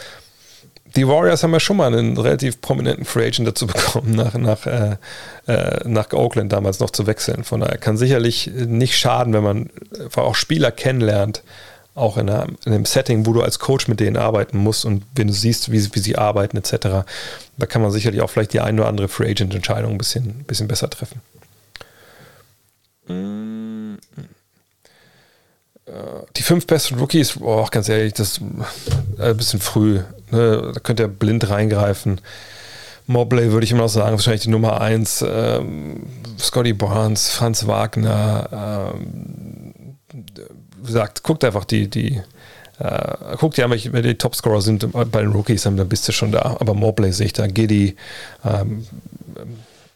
[0.97, 4.67] die Warriors haben ja schon mal einen relativ prominenten Free Agent dazu bekommen, nach, nach,
[4.67, 4.97] äh,
[5.47, 7.45] äh, nach Oakland damals noch zu wechseln.
[7.45, 9.71] Von daher kann sicherlich nicht schaden, wenn man
[10.17, 11.43] auch Spieler kennenlernt,
[11.95, 15.05] auch in, einer, in, einem Setting, wo du als Coach mit denen arbeiten musst und
[15.15, 17.05] wenn du siehst, wie, wie sie arbeiten etc.,
[17.59, 20.69] da kann man sicherlich auch vielleicht die eine oder andere Free Agent-Entscheidung ein bisschen, bisschen
[20.69, 21.21] besser treffen.
[23.07, 23.97] Mm.
[24.17, 24.40] Die
[26.51, 28.41] fünf besten Rookies, oh, ganz ehrlich, das ist
[29.21, 30.01] ein bisschen früh.
[30.33, 30.73] Ne?
[30.75, 32.21] Da könnt ihr blind reingreifen.
[33.07, 35.25] Mobley würde ich immer noch sagen, wahrscheinlich die Nummer eins.
[35.25, 36.09] Ähm,
[36.41, 38.83] Scotty Barnes, Franz Wagner.
[38.83, 39.97] Ähm,
[40.85, 42.21] gesagt, guckt einfach die, die
[42.81, 46.33] Äh, guck dir an, wenn die Topscorer sind bei den Rookies, dann bist du schon
[46.33, 46.57] da.
[46.59, 47.95] Aber Mobley sehe ich da, Giddy.
[48.45, 48.89] Ähm,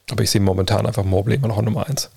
[0.09, 2.09] aber ich sehe momentan einfach Mobley immer noch Nummer 1.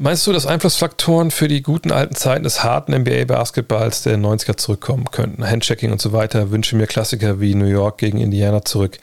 [0.00, 5.06] Meinst du, dass Einflussfaktoren für die guten alten Zeiten des harten NBA-Basketballs der 90er zurückkommen
[5.10, 5.44] könnten?
[5.44, 6.52] Handchecking und so weiter.
[6.52, 9.00] Wünsche mir Klassiker wie New York gegen Indiana zurück,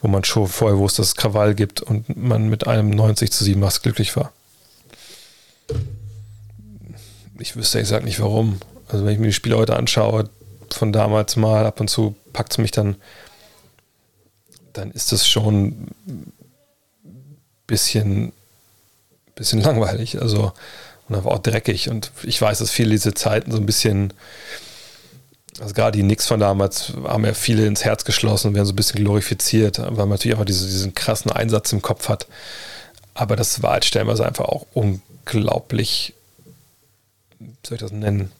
[0.00, 3.42] wo man schon vorher wusste, dass es Krawall gibt und man mit einem 90 zu
[3.42, 4.32] 7 was glücklich war.
[7.40, 8.60] Ich wüsste exakt nicht warum.
[8.86, 10.30] Also wenn ich mir die Spiele heute anschaue,
[10.70, 12.94] von damals mal, ab und zu packt es mich dann,
[14.72, 16.32] dann ist das schon ein
[17.66, 18.32] bisschen
[19.38, 20.20] bisschen langweilig.
[20.20, 20.52] Also
[21.08, 21.88] und einfach auch dreckig.
[21.88, 24.12] Und ich weiß, dass viele diese Zeiten so ein bisschen,
[25.60, 28.72] also gerade die Knicks von damals haben ja viele ins Herz geschlossen und werden so
[28.72, 32.26] ein bisschen glorifiziert, weil man natürlich einfach diese, diesen krassen Einsatz im Kopf hat.
[33.14, 36.14] Aber das war halt stellenweise einfach auch unglaublich,
[37.38, 38.30] wie soll ich das nennen?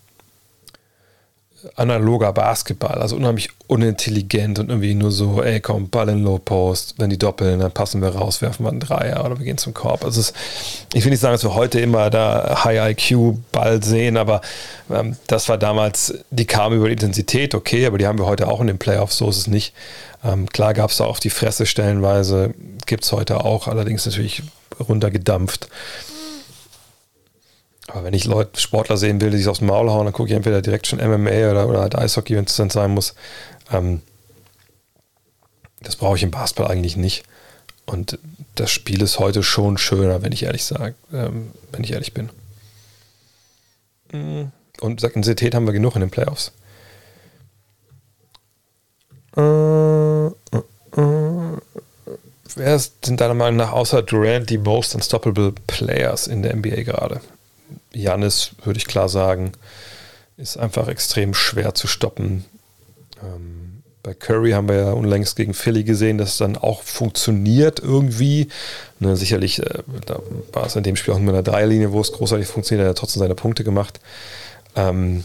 [1.76, 6.94] Analoger Basketball, also unheimlich unintelligent und irgendwie nur so, ey komm, Ball in Low Post,
[6.98, 9.74] wenn die doppeln, dann passen wir raus, werfen wir einen Dreier oder wir gehen zum
[9.74, 10.04] Korb.
[10.04, 10.32] Also es,
[10.94, 14.40] ich will nicht sagen, dass wir heute immer da High IQ Ball sehen, aber
[14.90, 18.48] ähm, das war damals, die kamen über die Intensität, okay, aber die haben wir heute
[18.48, 19.74] auch in den Playoffs, so ist es nicht.
[20.24, 22.54] Ähm, klar gab es da auf die Fresse stellenweise,
[22.86, 24.42] gibt es heute auch, allerdings natürlich
[24.88, 25.68] runtergedampft.
[27.88, 30.36] Aber wenn ich Leute, Sportler sehen will, die sich aufs Maul hauen, dann gucke ich
[30.36, 33.14] entweder direkt schon MMA oder, oder halt Eishockey, wenn es dann sein muss.
[33.72, 34.02] Ähm,
[35.80, 37.24] das brauche ich im Basketball eigentlich nicht.
[37.86, 38.18] Und
[38.56, 42.28] das Spiel ist heute schon schöner, wenn ich ehrlich sage, ähm, wenn ich ehrlich bin.
[44.12, 44.52] Mm.
[44.80, 46.52] Und Intensität haben wir genug in den Playoffs.
[49.36, 50.30] Äh, äh,
[50.96, 51.58] äh.
[52.54, 57.20] Wer sind deiner Meinung nach außer Durant die most unstoppable Players in der NBA gerade?
[57.92, 59.52] Janis, würde ich klar sagen,
[60.36, 62.44] ist einfach extrem schwer zu stoppen.
[63.22, 67.80] Ähm, bei Curry haben wir ja unlängst gegen Philly gesehen, dass es dann auch funktioniert
[67.80, 68.48] irgendwie.
[69.00, 69.82] Ne, sicherlich, äh,
[70.52, 72.90] war es in dem Spiel auch nur in der Dreierlinie, wo es großartig funktioniert, er
[72.90, 74.00] hat trotzdem seine Punkte gemacht.
[74.76, 75.24] Ähm,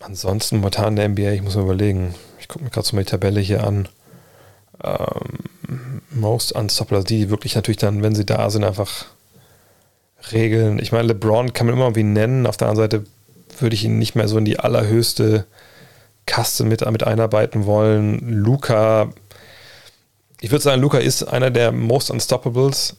[0.00, 3.04] ansonsten momentan in der NBA, ich muss mal überlegen, ich gucke mir gerade so die
[3.04, 3.88] Tabelle hier an.
[4.82, 9.06] Ähm, most Unstoppable, die wirklich natürlich dann, wenn sie da sind, einfach
[10.32, 10.78] Regeln.
[10.78, 12.46] Ich meine, LeBron kann man immer irgendwie nennen.
[12.46, 13.06] Auf der anderen Seite
[13.58, 15.46] würde ich ihn nicht mehr so in die allerhöchste
[16.26, 18.18] Kaste mit, mit einarbeiten wollen.
[18.28, 19.12] Luca,
[20.40, 22.96] ich würde sagen, Luca ist einer der Most Unstoppables,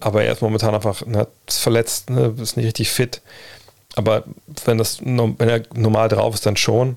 [0.00, 3.20] aber er ist momentan einfach ne, verletzt, ne, ist nicht richtig fit.
[3.96, 4.24] Aber
[4.64, 6.96] wenn, das, wenn er normal drauf ist, dann schon.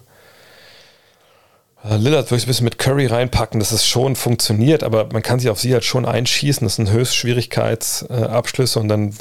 [1.84, 5.24] Äh, Lillard würde ich ein bisschen mit Curry reinpacken, dass es schon funktioniert, aber man
[5.24, 6.66] kann sich auf sie halt schon einschießen.
[6.66, 9.14] Das sind Höchstschwierigkeitsabschlüsse und dann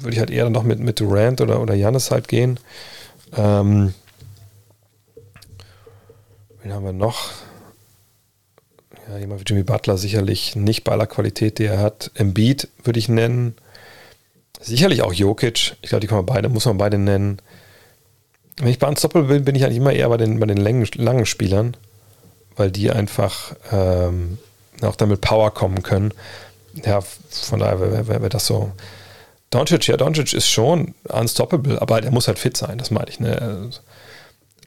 [0.00, 2.58] würde ich halt eher noch mit, mit Durant oder, oder Janis halt gehen.
[3.36, 3.94] Ähm,
[6.62, 7.30] wen haben wir noch?
[9.08, 12.10] Ja, jemand wie Jimmy Butler sicherlich nicht bei aller Qualität, die er hat.
[12.14, 13.54] Embiid würde ich nennen.
[14.60, 15.76] Sicherlich auch Jokic.
[15.82, 17.40] Ich glaube, die kann man beide, muss man beide nennen.
[18.56, 20.88] Wenn ich bei Unstoppable bin, bin ich eigentlich immer eher bei den, bei den langen,
[20.94, 21.76] langen Spielern,
[22.56, 24.38] weil die einfach ähm,
[24.80, 26.12] auch damit Power kommen können
[26.84, 28.72] ja, von daher wäre wär, wär das so.
[29.50, 33.20] Doncic, ja, Doncic ist schon unstoppable, aber er muss halt fit sein, das meine ich.
[33.20, 33.40] Ne?
[33.40, 33.80] Also,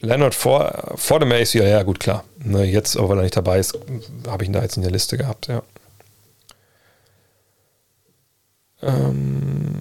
[0.00, 2.24] Leonard vor, vor dem ACL, ja, gut, klar.
[2.42, 3.78] Ne, jetzt, aber weil er nicht dabei ist,
[4.26, 5.62] habe ich ihn da jetzt in der Liste gehabt, ja.
[8.82, 9.80] Ähm,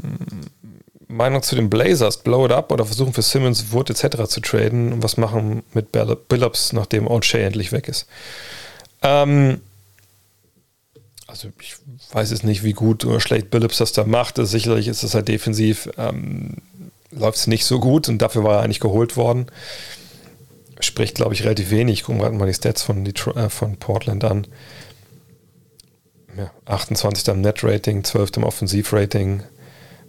[1.08, 4.26] Meinung zu den Blazers, blow it up oder versuchen für Simmons, Wood etc.
[4.28, 8.08] zu traden und was machen mit Billups, nachdem O'Shea endlich weg ist.
[9.02, 9.62] Ähm,
[11.30, 11.76] also ich
[12.12, 14.40] weiß jetzt nicht, wie gut oder schlecht Billups das da macht.
[14.40, 16.58] Also sicherlich ist es halt defensiv, ähm,
[17.12, 19.48] läuft es nicht so gut und dafür war er eigentlich geholt worden.
[20.80, 22.00] Spricht, glaube ich, relativ wenig.
[22.00, 24.48] Ich gucke gerade mal die Stats von, Detroit, äh, von Portland an.
[26.38, 27.28] Ja, 28.
[27.28, 28.38] im Net-Rating, 12.
[28.38, 29.44] im Offensiv-Rating,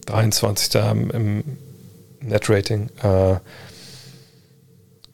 [0.06, 0.74] 23.
[1.12, 1.44] im
[2.20, 2.88] Net-Rating.
[3.02, 3.36] Äh,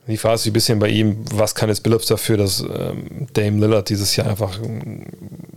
[0.06, 3.58] die Frage ist ein bisschen bei ihm, was kann jetzt Billups dafür, dass ähm, Dame
[3.58, 5.06] Lillard dieses Jahr einfach ähm,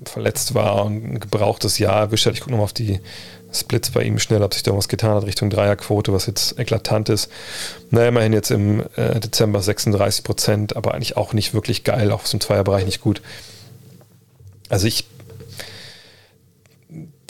[0.06, 2.34] verletzt war und ein gebrauchtes Jahr erwischt hat.
[2.34, 3.00] Ich gucke nochmal auf die
[3.54, 7.10] Splits bei ihm schnell, ob sich da was getan hat Richtung Dreierquote, was jetzt eklatant
[7.10, 7.30] ist.
[7.92, 12.24] Naja, immerhin jetzt im äh, Dezember 36 Prozent, aber eigentlich auch nicht wirklich geil, auch
[12.24, 13.22] aus dem Zweierbereich nicht gut.
[14.70, 15.06] Also ich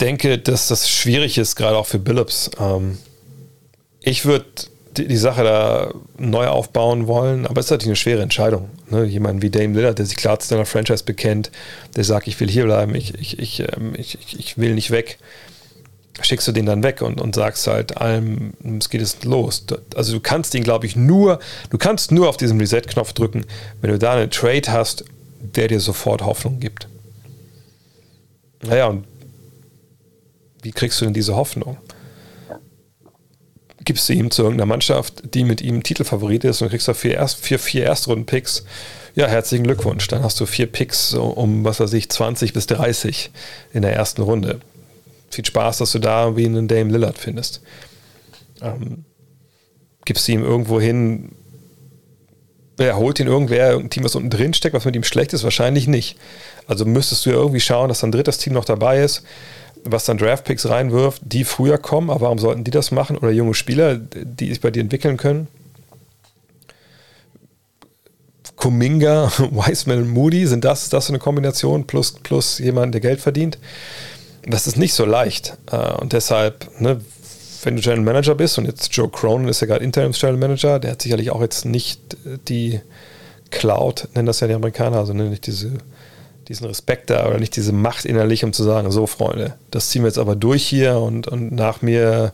[0.00, 2.50] denke, dass das schwierig ist, gerade auch für Billups.
[2.58, 2.98] Ähm,
[4.00, 4.46] ich würde
[4.96, 8.70] die, die, Sache da neu aufbauen wollen, aber es ist natürlich eine schwere Entscheidung.
[8.88, 9.04] Ne?
[9.04, 11.50] Jemand wie Dame Lillard, der sich klar zu seiner Franchise bekennt,
[11.96, 15.18] der sagt, ich will hier bleiben, ich, ich, ich, ähm, ich, ich will nicht weg.
[16.20, 19.64] schickst du den dann weg und, und sagst halt allem, es geht jetzt los.
[19.94, 21.38] Also du kannst ihn, glaube ich, nur,
[21.70, 23.44] du kannst nur auf diesen Reset-Knopf drücken,
[23.80, 25.04] wenn du da einen Trade hast,
[25.40, 26.88] der dir sofort Hoffnung gibt.
[28.62, 29.04] Naja, und
[30.62, 31.78] wie kriegst du denn diese Hoffnung?
[33.90, 37.14] Gibst du ihm zu irgendeiner Mannschaft, die mit ihm Titelfavorit ist und kriegst da vier,
[37.14, 38.64] Erst, vier, vier Erstrunden-Picks.
[39.16, 40.06] Ja, herzlichen Glückwunsch.
[40.06, 43.32] Dann hast du vier Picks um, was weiß ich, 20 bis 30
[43.72, 44.60] in der ersten Runde.
[45.28, 47.62] Viel Spaß, dass du da wie einen Dame Lillard findest.
[48.62, 49.04] Ähm,
[50.04, 51.32] gibst du ihm irgendwo hin,
[52.78, 55.42] er holt ihn irgendwer, irgendein Team, was unten drin steckt, was mit ihm schlecht ist?
[55.42, 56.16] Wahrscheinlich nicht.
[56.68, 59.24] Also müsstest du ja irgendwie schauen, dass ein drittes Team noch dabei ist,
[59.84, 63.16] was dann Draftpicks reinwirft, die früher kommen, aber warum sollten die das machen?
[63.16, 65.48] Oder junge Spieler, die sich bei dir entwickeln können?
[68.56, 73.20] Kuminga, Wiseman und Moody, sind das, das so eine Kombination plus, plus jemand, der Geld
[73.20, 73.58] verdient?
[74.42, 75.56] Das ist nicht so leicht.
[75.70, 77.00] Äh, und deshalb, ne,
[77.62, 80.78] wenn du General Manager bist, und jetzt Joe Cronin ist ja gerade Interims General Manager,
[80.78, 82.16] der hat sicherlich auch jetzt nicht
[82.48, 82.80] die
[83.50, 85.72] Cloud, nennen das ja die Amerikaner, also nicht diese
[86.50, 90.02] diesen Respekt da oder nicht diese Macht innerlich, um zu sagen, so Freunde, das ziehen
[90.02, 92.32] wir jetzt aber durch hier und, und nach mir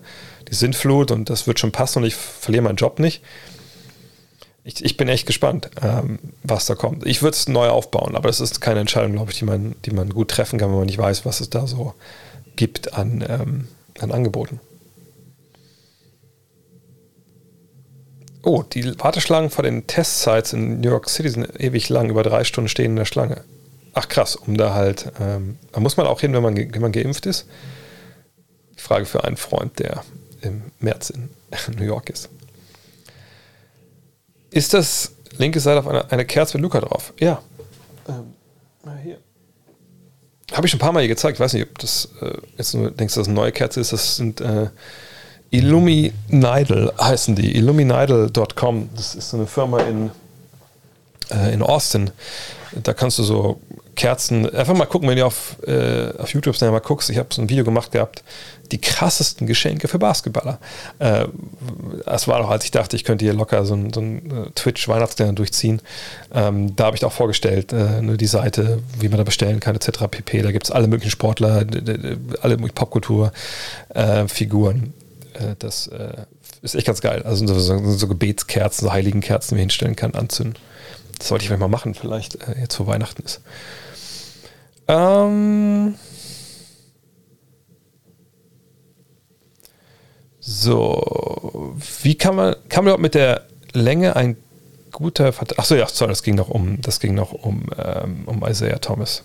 [0.49, 3.23] die Sintflut und das wird schon passen und ich verliere meinen Job nicht.
[4.65, 7.07] Ich, ich bin echt gespannt, ähm, was da kommt.
[7.07, 9.91] Ich würde es neu aufbauen, aber das ist keine Entscheidung, glaube ich, die man, die
[9.91, 11.93] man gut treffen kann, wenn man nicht weiß, was es da so
[12.57, 13.69] gibt an, ähm,
[14.01, 14.61] an Angeboten.
[18.43, 22.45] Oh, die Warteschlangen vor den Testsites in New York City sind ewig lang, über drei
[22.45, 23.43] Stunden stehen in der Schlange.
[23.99, 26.93] Ach krass, um da halt, ähm, da muss man auch hin, wenn man, wenn man
[26.93, 27.47] geimpft ist.
[28.77, 30.05] Frage für einen Freund, der
[30.43, 31.31] im März in
[31.79, 32.29] New York ist.
[34.51, 37.15] Ist das linke Seite auf einer eine Kerze mit Luca drauf?
[37.19, 37.41] Ja.
[38.07, 38.35] Ähm,
[39.03, 39.17] hier.
[40.53, 41.39] Habe ich schon ein paar Mal hier gezeigt.
[41.39, 43.95] Ich weiß nicht, ob das äh, jetzt nur denkst, dass das eine neue Kerze ist.
[43.95, 44.69] Das sind äh,
[45.49, 47.57] Illuminidal heißen die.
[47.57, 48.91] Illuminidal.com.
[48.95, 50.11] Das ist so eine Firma in,
[51.31, 52.11] äh, in Austin.
[52.83, 53.61] Da kannst du so
[53.97, 57.09] Kerzen, einfach mal gucken, wenn du auf, äh, auf YouTube mal guckst.
[57.09, 58.23] Ich habe so ein Video gemacht gehabt,
[58.71, 60.59] die krassesten Geschenke für Basketballer.
[60.99, 61.29] Äh,
[62.05, 64.51] das war doch, als ich dachte, ich könnte hier locker so ein, so ein äh,
[64.55, 65.81] Twitch-Weihnachtskalender durchziehen.
[66.33, 69.75] Ähm, da habe ich auch vorgestellt, äh, nur die Seite, wie man da bestellen kann,
[69.75, 70.05] etc.
[70.11, 70.43] pp.
[70.43, 71.65] Da gibt es alle möglichen Sportler,
[72.43, 74.93] alle möglichen Popkultur-Figuren.
[75.33, 76.13] Äh, das äh,
[76.61, 77.23] ist echt ganz geil.
[77.23, 80.59] Also so, so, so Gebetskerzen, so Heiligenkerzen, die man hinstellen kann, anzünden.
[81.19, 83.41] Das sollte ich vielleicht mal machen, vielleicht äh, jetzt vor Weihnachten ist.
[84.89, 85.95] Ähm
[90.41, 94.37] so, wie kann man, kann man mit der Länge ein
[94.93, 98.45] guter Vertrag, achso, ja, sorry, das ging noch um, das ging noch um, ähm, um
[98.47, 99.25] Isaiah Thomas.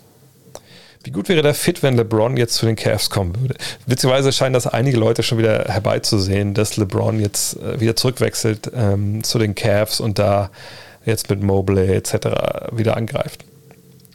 [1.04, 3.56] Wie gut wäre der Fit, wenn LeBron jetzt zu den Cavs kommen würde?
[3.88, 9.24] Witzigerweise scheinen das einige Leute schon wieder herbeizusehen, dass LeBron jetzt äh, wieder zurückwechselt ähm,
[9.24, 10.52] zu den Cavs und da
[11.06, 12.28] jetzt mit Mobley etc.
[12.72, 13.46] wieder angreift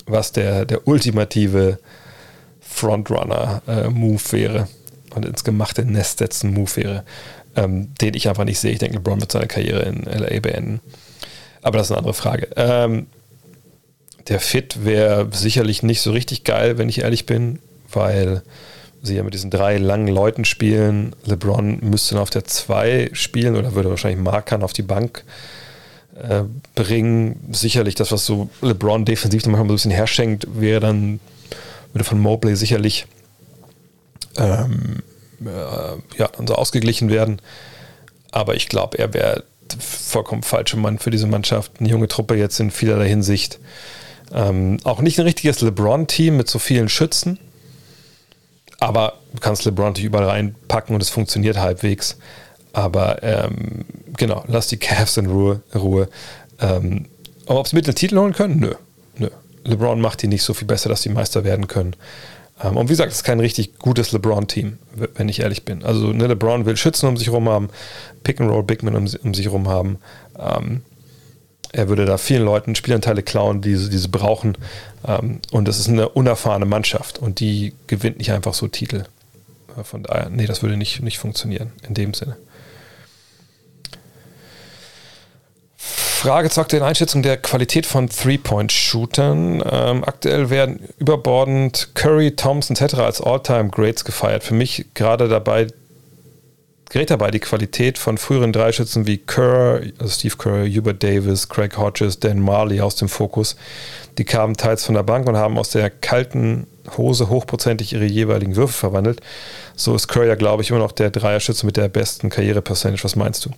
[0.06, 1.78] was der, der ultimative
[2.60, 4.68] Frontrunner-Move äh, wäre
[5.14, 7.04] und ins gemachte Nest setzen Move wäre,
[7.56, 8.72] ähm, den ich einfach nicht sehe.
[8.72, 10.80] Ich denke, LeBron wird seine Karriere in LA beenden.
[11.62, 12.48] Aber das ist eine andere Frage.
[12.56, 13.06] Ähm,
[14.28, 18.42] der Fit wäre sicherlich nicht so richtig geil, wenn ich ehrlich bin, weil
[19.02, 21.14] sie ja mit diesen drei langen Leuten spielen.
[21.24, 25.65] LeBron müsste dann auf der 2 spielen oder würde wahrscheinlich Markern auf die Bank äh,
[26.74, 27.48] bringen.
[27.52, 31.20] Sicherlich das, was so LeBron defensiv manchmal so ein bisschen herschenkt, wäre dann,
[31.92, 33.06] würde von Mobley sicherlich
[34.36, 35.02] ähm,
[35.40, 37.40] äh, ja, dann so ausgeglichen werden.
[38.30, 39.44] Aber ich glaube, er wäre
[39.78, 41.72] vollkommen falscher Mann für diese Mannschaft.
[41.80, 43.58] Eine junge Truppe jetzt in vielerlei Hinsicht.
[44.32, 47.38] Ähm, auch nicht ein richtiges LeBron-Team mit so vielen Schützen.
[48.78, 52.18] Aber du kannst LeBron natürlich überall reinpacken und es funktioniert halbwegs.
[52.72, 55.62] Aber ähm, genau, lass die Cavs in Ruhe.
[55.74, 56.08] Ruhe.
[56.60, 57.06] Ähm,
[57.46, 58.58] aber ob sie mit den Titel holen können?
[58.58, 58.74] Nö.
[59.18, 59.28] Nö.
[59.64, 61.94] LeBron macht die nicht so viel besser, dass sie Meister werden können.
[62.62, 64.78] Ähm, und wie gesagt, es ist kein richtig gutes LeBron-Team,
[65.14, 65.84] wenn ich ehrlich bin.
[65.84, 67.68] Also ne, LeBron will Schützen um sich herum haben,
[68.24, 69.98] Pick-and-Roll, Bigman um, um sich herum haben.
[70.38, 70.82] Ähm,
[71.72, 74.56] er würde da vielen Leuten Spielanteile klauen, die, die sie brauchen.
[75.06, 79.04] Ähm, und das ist eine unerfahrene Mannschaft und die gewinnt nicht einfach so Titel.
[79.76, 82.36] Äh, von daher, nee, das würde nicht, nicht funktionieren in dem Sinne.
[86.16, 89.62] Frage zur aktuellen Einschätzung der Qualität von Three-Point-Shootern.
[89.70, 92.94] Ähm, aktuell werden überbordend Curry, Thompson etc.
[92.94, 94.42] als All-Time-Greats gefeiert.
[94.42, 95.66] Für mich gerade dabei
[96.88, 101.76] gerät dabei die Qualität von früheren Dreischützen wie Kerr, also Steve Kerr, Hubert Davis, Craig
[101.76, 103.54] Hodges, Dan Marley aus dem Fokus.
[104.16, 108.56] Die kamen teils von der Bank und haben aus der kalten Hose hochprozentig ihre jeweiligen
[108.56, 109.20] Würfe verwandelt.
[109.76, 113.04] So ist Kerr ja, glaube ich, immer noch der Dreierschütze mit der besten Karriere-Percentage.
[113.04, 113.50] Was meinst du?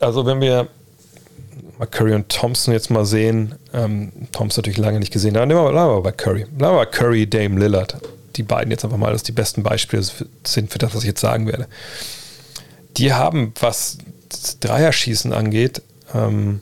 [0.00, 0.68] Also, wenn wir
[1.78, 5.60] mal Curry und Thompson jetzt mal sehen, ähm, Thompson natürlich lange nicht gesehen, aber nehmen
[5.60, 6.44] wir mal bei Curry.
[6.44, 7.96] Bleiben wir bei Curry, Dame Lillard.
[8.36, 10.04] Die beiden jetzt einfach mal, dass die besten Beispiele
[10.44, 11.66] sind für das, was ich jetzt sagen werde.
[12.96, 15.82] Die haben, was das Dreierschießen angeht,
[16.14, 16.60] ähm,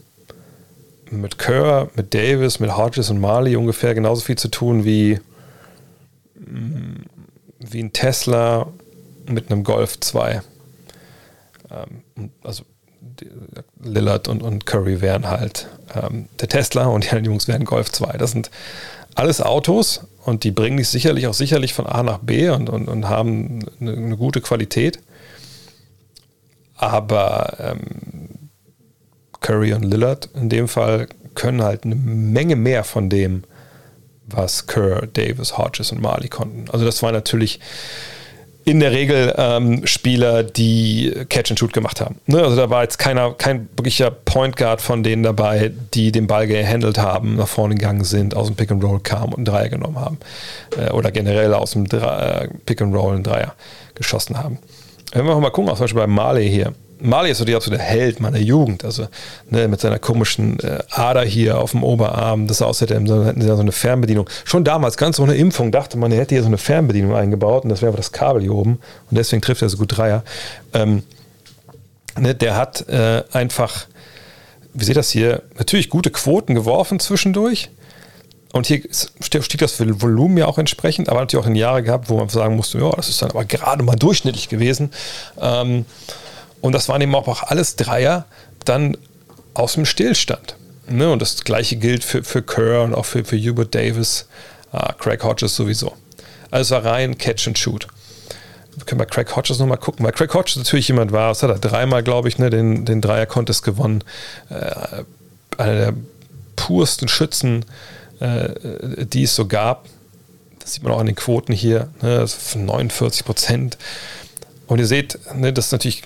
[1.10, 5.20] mit Kerr, mit Davis, mit Hodges und Marley ungefähr genauso viel zu tun wie,
[6.36, 7.04] mm,
[7.60, 8.68] wie ein Tesla
[9.26, 10.42] mit einem Golf 2.
[11.74, 12.64] Ähm, also
[13.82, 17.90] Lillard und, und Curry wären halt ähm, der Tesla und die anderen Jungs wären Golf
[17.90, 18.16] 2.
[18.16, 18.50] Das sind
[19.14, 22.88] alles Autos und die bringen dich sicherlich auch sicherlich von A nach B und, und,
[22.88, 25.00] und haben eine, eine gute Qualität.
[26.76, 28.50] Aber ähm,
[29.40, 33.44] Curry und Lillard in dem Fall können halt eine Menge mehr von dem,
[34.26, 36.70] was Kerr, Davis, Hodges und Marley konnten.
[36.70, 37.60] Also das war natürlich
[38.64, 42.16] in der Regel ähm, Spieler, die Catch and Shoot gemacht haben.
[42.26, 42.42] Ne?
[42.42, 46.46] Also da war jetzt keiner, kein wirklicher Point Guard von denen dabei, die den Ball
[46.46, 49.68] gehandelt haben, nach vorne gegangen sind, aus dem Pick and Roll kamen und einen Dreier
[49.68, 50.18] genommen haben.
[50.78, 53.54] Äh, oder generell aus dem Dre äh, Pick and Roll einen Dreier
[53.94, 54.58] geschossen haben.
[55.12, 56.74] Wenn wir mal gucken, zum Beispiel bei Marley hier.
[57.00, 58.84] Marley ist so der Held meiner Jugend.
[58.84, 59.08] Also
[59.50, 63.72] ne, mit seiner komischen äh, Ader hier auf dem Oberarm, das aussieht, hätte so eine
[63.72, 64.28] Fernbedienung.
[64.44, 67.70] Schon damals, ganz ohne Impfung, dachte man, er hätte hier so eine Fernbedienung eingebaut und
[67.70, 68.78] das wäre aber das Kabel hier oben.
[69.10, 70.24] Und deswegen trifft er so gut Dreier.
[70.72, 71.02] Ähm,
[72.18, 73.86] ne, der hat äh, einfach,
[74.72, 77.70] wie seht das hier, natürlich gute Quoten geworfen zwischendurch.
[78.52, 78.82] Und hier
[79.20, 82.54] stieg das Volumen ja auch entsprechend, aber natürlich auch in Jahre gehabt, wo man sagen
[82.54, 84.92] musste, ja, das ist dann aber gerade mal durchschnittlich gewesen.
[85.40, 85.86] Ähm,
[86.64, 88.24] und das waren eben auch alles Dreier
[88.64, 88.96] dann
[89.52, 90.56] aus dem Stillstand.
[90.88, 91.12] Ne?
[91.12, 94.28] Und das gleiche gilt für, für Kerr und auch für, für Hubert Davis,
[94.72, 95.94] ah, Craig Hodges sowieso.
[96.50, 97.86] Also rein Catch and Shoot.
[98.76, 101.50] Wir können bei Craig Hodges nochmal gucken, weil Craig Hodges natürlich jemand war, das hat
[101.50, 104.02] er dreimal, glaube ich, ne, den, den Dreier-Contest gewonnen.
[104.48, 105.04] Äh,
[105.58, 105.94] einer der
[106.56, 107.66] pursten Schützen,
[108.20, 109.84] äh, die es so gab.
[110.60, 113.76] Das sieht man auch an den Quoten hier, ne, also 49 Prozent.
[114.66, 116.04] Und ihr seht, ne, das ist natürlich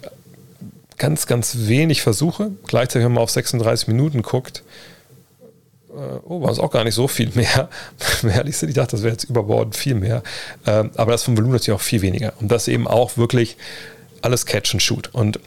[0.99, 2.51] ganz, ganz wenig Versuche.
[2.67, 4.63] Gleichzeitig, wenn man auf 36 Minuten guckt,
[5.91, 7.69] äh, oh, war es auch gar nicht so viel mehr.
[8.23, 10.23] ehrlich sind, ich dachte, das wäre jetzt überbordend viel mehr.
[10.67, 12.33] Ähm, aber das vom Volumen natürlich auch viel weniger.
[12.41, 13.57] Und das eben auch wirklich
[14.23, 15.09] alles Catch and Shoot.
[15.15, 15.41] Und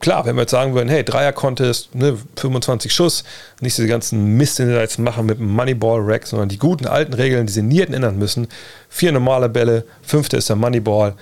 [0.00, 3.24] klar, wenn wir jetzt sagen würden, hey, Dreier-Contest, ne, 25 Schuss,
[3.60, 7.14] nicht diese ganzen Mist, den wir jetzt machen mit dem Moneyball-Rack, sondern die guten alten
[7.14, 8.48] Regeln, die sie nie hätten ändern müssen.
[8.88, 11.14] Vier normale Bälle, fünfte ist der Moneyball,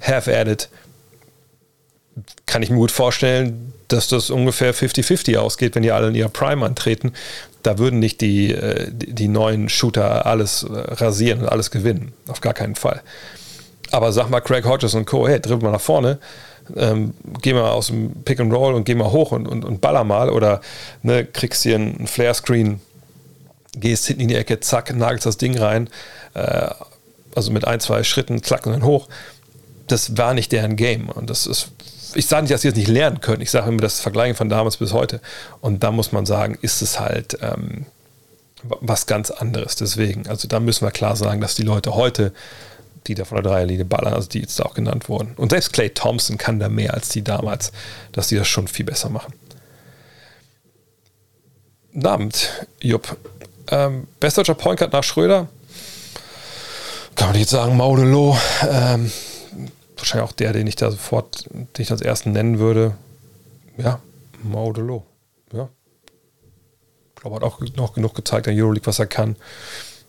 [0.00, 0.68] half-added,
[2.46, 6.28] kann ich mir gut vorstellen, dass das ungefähr 50-50 ausgeht, wenn die alle in ihrer
[6.28, 7.12] Prime antreten.
[7.62, 12.12] Da würden nicht die, äh, die neuen Shooter alles äh, rasieren und alles gewinnen.
[12.28, 13.02] Auf gar keinen Fall.
[13.90, 16.18] Aber sag mal Craig Hodges und Co., hey, dribbel mal nach vorne,
[16.76, 19.80] ähm, geh mal aus dem Pick and Roll und geh mal hoch und, und, und
[19.80, 20.60] baller mal oder
[21.02, 22.80] ne, kriegst hier einen Flare-Screen,
[23.76, 25.90] gehst hinten in die Ecke, zack, nagelst das Ding rein,
[26.34, 26.70] äh,
[27.34, 29.08] also mit ein, zwei Schritten, zack und dann hoch.
[29.86, 31.72] Das war nicht deren Game und das ist
[32.14, 33.42] ich sage nicht, dass sie das nicht lernen können.
[33.42, 35.20] Ich sage immer das Vergleichen von damals bis heute.
[35.60, 37.86] Und da muss man sagen, ist es halt ähm,
[38.62, 39.76] was ganz anderes.
[39.76, 42.32] Deswegen, also da müssen wir klar sagen, dass die Leute heute,
[43.06, 45.34] die da von der Dreierlinie ballern, also die jetzt da auch genannt wurden.
[45.36, 47.72] Und selbst Clay Thompson kann da mehr als die damals,
[48.12, 49.32] dass die das schon viel besser machen.
[52.02, 53.16] Abend, Jupp.
[53.70, 55.48] Ähm, bester Point Guard nach Schröder?
[57.16, 58.36] Kann man nicht sagen, Maudelo.
[58.68, 59.12] Ähm,
[60.02, 62.96] wahrscheinlich auch der, den ich da sofort, den ich als ersten nennen würde.
[63.78, 64.00] Ja,
[64.42, 65.06] Maudelo.
[65.52, 65.68] Ja.
[67.14, 69.36] Ich glaube, hat auch noch genug gezeigt an Euroleague, was er kann.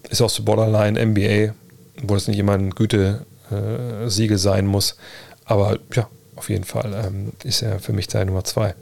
[0.10, 1.54] Ist auch so Borderline NBA,
[2.02, 4.98] wo das nicht immer ein Gütesiegel äh, sein muss.
[5.46, 8.76] Aber ja, auf jeden Fall ähm, ist er für mich der Nummer zwei.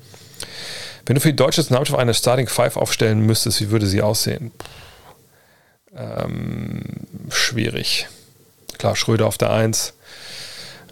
[1.06, 4.52] Wenn du für die deutsche Nationalmannschaft eine Starting Five aufstellen müsstest, wie würde sie aussehen?
[5.94, 6.84] Ähm,
[7.30, 8.08] schwierig.
[8.78, 9.94] Klar, Schröder auf der Eins.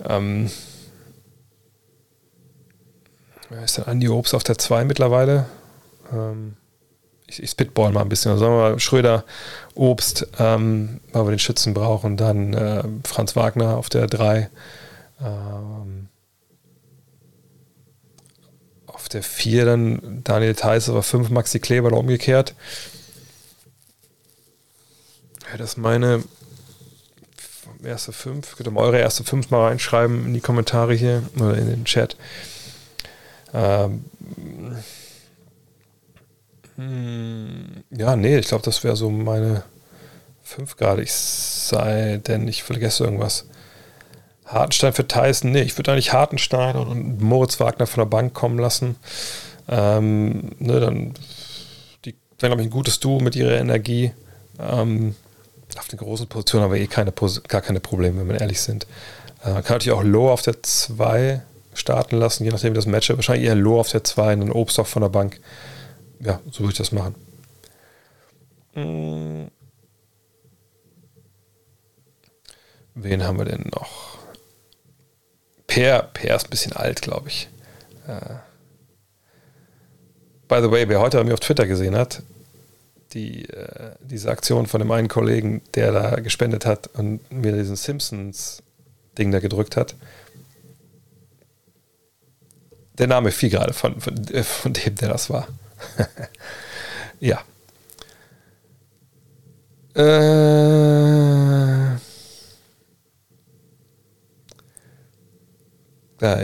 [0.08, 0.50] Ähm,
[3.64, 5.46] ist denn Andi Obst auf der 2 mittlerweile?
[6.12, 6.56] Ähm,
[7.28, 8.32] ich, ich spitball mal ein bisschen.
[8.32, 9.26] Also sagen wir mal Schröder,
[9.76, 12.18] Obst, ähm, weil wir den Schützen brauchen.
[12.18, 14.50] Dann äh, Franz Wagner auf der 3.
[15.22, 16.10] Ähm,
[18.88, 22.56] auf der 4 dann Daniel Theiss, aber 5 Maxi Kleber oder umgekehrt.
[25.52, 26.24] Ja, das meine
[27.84, 28.56] erste fünf.
[28.56, 31.86] Könnt ihr mal eure erste fünf mal reinschreiben in die Kommentare hier oder in den
[31.86, 32.16] Chat.
[33.54, 34.06] Ähm,
[36.76, 39.64] hm, ja, nee, ich glaube, das wäre so meine
[40.44, 41.02] fünf gerade.
[41.02, 43.46] Ich sei denn, ich vergesse irgendwas.
[44.46, 48.58] Hartenstein für Tyson, nee, ich würde eigentlich Hartenstein und, Moritz Wagner von der Bank kommen
[48.58, 48.96] lassen.
[49.68, 51.14] Ähm, ne, dann
[52.06, 54.12] die wären, glaube ich, ein gutes Duo mit ihrer Energie.
[54.60, 55.16] Ähm,
[55.78, 57.14] auf den großen Positionen aber eh keine,
[57.48, 58.88] gar keine Probleme, wenn wir ehrlich sind.
[59.42, 61.42] Äh, kann natürlich auch Low auf der 2
[61.74, 63.18] starten lassen, je nachdem wie das Match ist.
[63.18, 65.40] Wahrscheinlich eher Low auf der 2 und dann Obst von der Bank.
[66.20, 67.16] Ja, so würde ich das machen.
[68.74, 69.50] Hm.
[72.96, 74.18] Wen haben wir denn noch?
[75.68, 77.48] Per, per ist ein bisschen alt, glaube ich.
[78.08, 78.36] Äh.
[80.48, 82.24] By the way, wer heute bei mir auf Twitter gesehen hat,
[83.14, 87.76] die, äh, diese Aktion von dem einen Kollegen, der da gespendet hat und mir diesen
[87.76, 89.96] Simpsons-Ding da gedrückt hat.
[92.98, 95.48] Der Name fiel gerade von, von, äh, von dem, der das war.
[97.20, 97.42] ja.
[99.96, 100.40] Äh,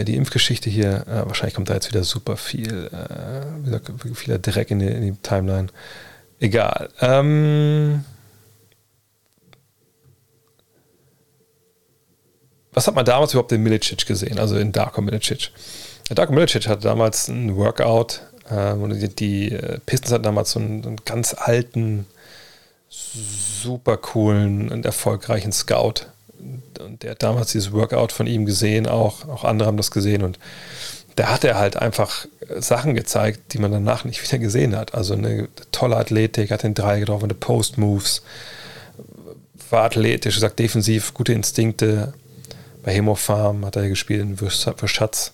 [0.06, 3.82] die Impfgeschichte hier, äh, wahrscheinlich kommt da jetzt wieder super viel, äh, wieder
[4.14, 5.68] viel Dreck in die, in die Timeline.
[6.40, 6.90] Egal.
[7.00, 8.04] Ähm,
[12.74, 15.52] was hat man damals überhaupt in Milicic gesehen, also in Darko Milicic?
[16.10, 20.60] Darko Milicic hatte damals ein Workout ähm, und die, die äh, Pistons hatten damals so
[20.60, 22.06] einen, einen, ganz alten,
[22.90, 26.06] super coolen und erfolgreichen Scout.
[26.80, 30.22] Und der hat damals dieses Workout von ihm gesehen, auch, auch andere haben das gesehen
[30.22, 30.38] und
[31.16, 34.94] da hat er halt einfach Sachen gezeigt, die man danach nicht wieder gesehen hat.
[34.94, 38.22] Also eine tolle Athletik, hat den Drei getroffen, eine Post-Moves,
[39.70, 42.14] war athletisch, sagt defensiv, gute Instinkte.
[42.84, 45.34] Bei Hemo Farm hat er gespielt für Schatz,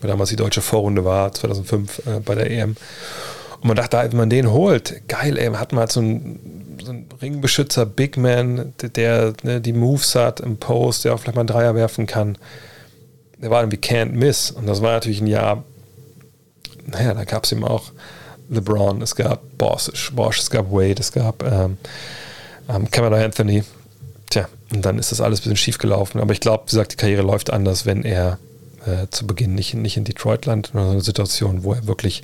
[0.00, 2.76] wo damals die deutsche Vorrunde war, 2005 äh, bei der EM.
[3.60, 6.90] Und man dachte, wenn man den holt, geil, ey, hat man halt so einen, so
[6.90, 11.36] einen Ringbeschützer, Big Man, der, der ne, die Moves hat im Post, der auch vielleicht
[11.36, 12.36] mal einen Dreier werfen kann
[13.42, 14.50] der war irgendwie Can't Miss.
[14.50, 15.64] Und das war natürlich ein Jahr,
[16.86, 17.92] naja, da gab es eben auch
[18.48, 21.78] LeBron, es gab Bosch, Bosch es gab Wade, es gab ähm,
[22.68, 23.64] ähm, Cameron Anthony.
[24.28, 26.20] Tja, und dann ist das alles ein bisschen schief gelaufen.
[26.20, 28.38] Aber ich glaube, wie gesagt, die Karriere läuft anders, wenn er
[28.86, 32.22] äh, zu Beginn nicht, nicht in Detroit landet, sondern eine Situation, wo er wirklich,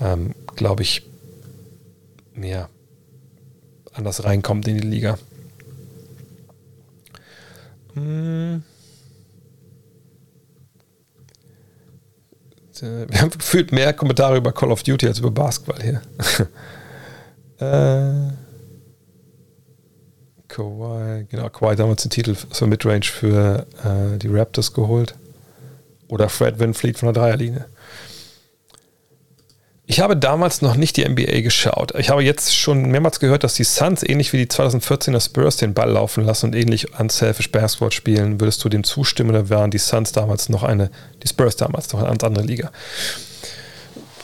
[0.00, 1.02] ähm, glaube ich,
[2.34, 2.68] mehr
[3.92, 5.18] anders reinkommt in die Liga.
[7.94, 8.62] Hm.
[12.82, 16.02] Äh, wir haben gefühlt mehr Kommentare über Call of Duty als über Basketball hier.
[17.58, 18.32] äh,
[20.48, 25.14] Kawhi, genau, Kawhi damals den Titel für Midrange für äh, die Raptors geholt.
[26.08, 27.66] Oder Fred Van Fleet von der Dreierlinie.
[29.92, 31.92] Ich habe damals noch nicht die NBA geschaut.
[31.98, 35.74] Ich habe jetzt schon mehrmals gehört, dass die Suns ähnlich wie die 2014er Spurs den
[35.74, 38.40] Ball laufen lassen und ähnlich unselfish Basketball spielen.
[38.40, 40.90] Würdest du dem zustimmen oder waren die Suns damals noch eine,
[41.22, 42.72] die Spurs damals noch eine ganz andere Liga?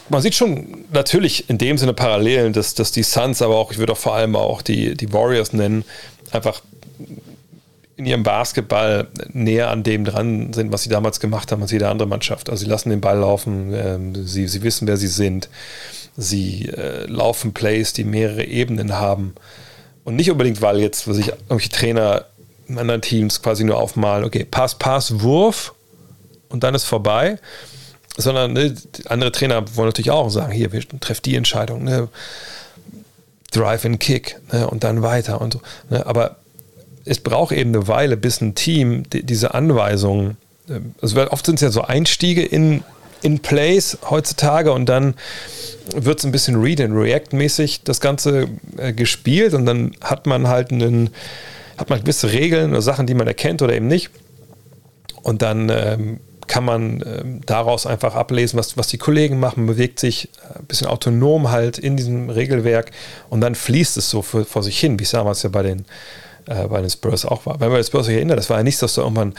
[0.08, 3.76] Man sieht schon natürlich in dem Sinne Parallelen, dass, dass die Suns, aber auch, ich
[3.76, 5.84] würde auch vor allem auch die, die Warriors nennen,
[6.30, 6.62] einfach
[7.98, 11.88] in ihrem Basketball näher an dem dran sind, was sie damals gemacht haben als jede
[11.88, 12.48] andere Mannschaft.
[12.48, 15.48] Also sie lassen den Ball laufen, ähm, sie, sie wissen, wer sie sind,
[16.16, 19.34] sie äh, laufen Plays, die mehrere Ebenen haben.
[20.04, 22.26] Und nicht unbedingt, weil jetzt, was ich, irgendwelche Trainer
[22.68, 25.74] in anderen Teams quasi nur aufmalen, okay, Pass, Pass, Wurf
[26.48, 27.40] und dann ist vorbei,
[28.16, 28.76] sondern ne,
[29.06, 32.08] andere Trainer wollen natürlich auch sagen, hier, wir treffen die Entscheidung, ne,
[33.50, 35.60] Drive and Kick ne, und dann weiter und so.
[35.90, 36.36] Ne, aber
[37.08, 40.36] es braucht eben eine Weile, bis ein Team die, diese Anweisungen,
[41.00, 42.82] also oft sind es ja so Einstiege in,
[43.22, 45.14] in Plays heutzutage und dann
[45.94, 50.48] wird es ein bisschen Read and React-mäßig das Ganze äh, gespielt und dann hat man
[50.48, 51.10] halt einen,
[51.78, 54.10] hat man gewisse Regeln oder Sachen, die man erkennt oder eben nicht.
[55.22, 59.98] Und dann ähm, kann man ähm, daraus einfach ablesen, was, was die Kollegen machen, bewegt
[60.00, 60.28] sich
[60.58, 62.90] ein bisschen autonom halt in diesem Regelwerk
[63.30, 65.84] und dann fließt es so für, vor sich hin, wie es damals ja bei den
[66.48, 67.60] äh, bei den Spurs auch war.
[67.60, 69.34] Wenn man den Spurs sich erinnert, das war ja nicht, dass da irgendwann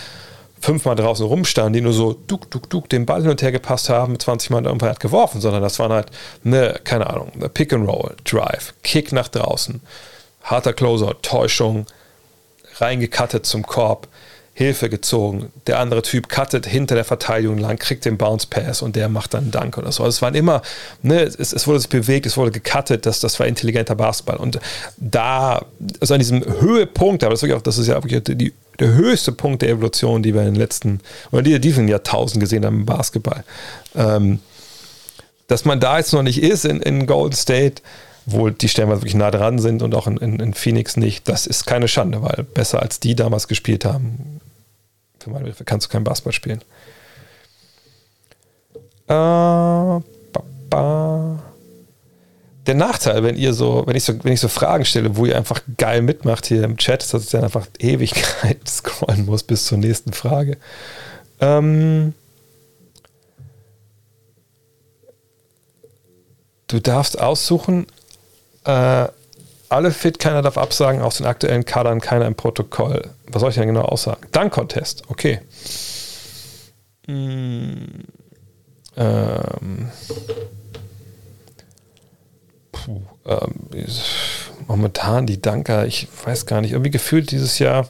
[0.62, 3.89] fünfmal draußen rumstanden, die nur so duck, duck, duck den Ball hin und her gepasst
[3.89, 6.07] haben, 20 Mal irgendwann hat geworfen, sondern das waren halt,
[6.43, 9.82] eine, keine Ahnung, eine Pick and Roll, Drive, Kick nach draußen,
[10.43, 11.86] harter Closer, Täuschung,
[12.78, 14.07] reingekattet zum Korb,
[14.60, 15.53] Hilfe gezogen.
[15.68, 19.34] Der andere Typ cuttet hinter der Verteidigung lang, kriegt den Bounce Pass und der macht
[19.34, 20.03] dann einen Dank oder so.
[20.03, 20.62] Also es waren immer,
[21.01, 24.36] ne, es, es, wurde sich bewegt, es wurde gecuttet, das, das war intelligenter Basketball.
[24.36, 24.60] Und
[24.97, 25.66] da,
[26.01, 29.32] also an diesem Höhepunkt, aber das ist, auch, das ist ja wirklich die, der höchste
[29.32, 30.99] Punkt der Evolution, die wir in den letzten,
[31.32, 33.45] oder die, die wir in Jahrtausenden gesehen haben im Basketball.
[33.95, 34.39] Ähm,
[35.47, 37.82] dass man da jetzt noch nicht ist in, in Golden State,
[38.26, 41.47] wo die Stellen wirklich nah dran sind und auch in, in, in, Phoenix nicht, das
[41.47, 44.38] ist keine Schande, weil besser als die damals gespielt haben,
[45.20, 46.61] für meine Begriffe kannst du kein Basketball spielen.
[49.07, 50.01] Äh,
[50.70, 51.39] ba.
[52.67, 55.36] Der Nachteil, wenn ihr so, wenn ich so, wenn ich so Fragen stelle, wo ihr
[55.36, 59.65] einfach geil mitmacht hier im Chat, ist, dass ich dann einfach Ewigkeit scrollen muss bis
[59.65, 60.57] zur nächsten Frage.
[61.39, 62.13] Ähm,
[66.67, 67.88] du darfst aussuchen,
[68.65, 69.07] äh,
[69.70, 73.09] alle fit, keiner darf absagen, aus den aktuellen Kadern keiner im Protokoll.
[73.28, 74.28] Was soll ich denn genau aussagen?
[74.32, 75.41] Dank-Contest, okay.
[77.05, 78.03] Hm,
[78.97, 79.89] ähm,
[82.72, 83.88] puh, ähm,
[84.67, 87.88] momentan die Danker, ich weiß gar nicht, irgendwie gefühlt dieses Jahr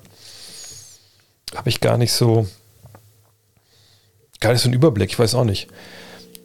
[1.56, 2.48] habe ich gar nicht so
[4.40, 5.68] gar nicht so einen Überblick, ich weiß auch nicht.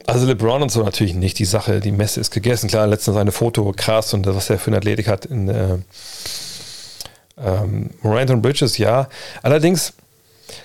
[0.06, 1.38] Also LeBron und so natürlich nicht.
[1.38, 2.68] Die Sache, die Messe ist gegessen.
[2.68, 5.78] Klar, letztens seine Foto krass und was er für eine Athletik hat in äh,
[7.38, 7.90] ähm,
[8.42, 9.08] Bridges, ja.
[9.42, 9.94] Allerdings,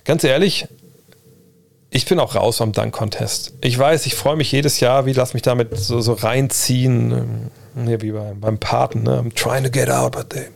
[0.04, 0.68] ganz ehrlich,
[1.90, 3.54] ich bin auch raus am Dunk-Contest.
[3.62, 7.86] Ich weiß, ich freue mich jedes Jahr, wie lass mich damit so, so reinziehen, ähm,
[7.88, 9.04] hier wie beim, beim Paten.
[9.04, 9.20] Ne?
[9.20, 10.48] I'm trying to get out, but they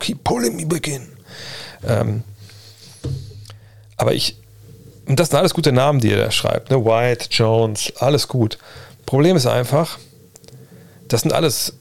[0.00, 1.06] keep pulling me back in.
[1.86, 2.24] Ähm,
[3.96, 4.39] aber ich,
[5.10, 6.70] und das sind alles gute Namen, die er da schreibt.
[6.70, 6.84] Ne?
[6.84, 8.58] White, Jones, alles gut.
[9.06, 9.98] Problem ist einfach,
[11.08, 11.74] das sind alles,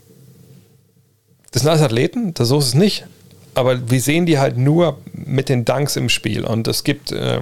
[1.51, 3.05] das sind alles Athleten, so ist es nicht.
[3.53, 6.43] Aber wir sehen die halt nur mit den Dunks im Spiel.
[6.43, 7.41] Und es gibt äh,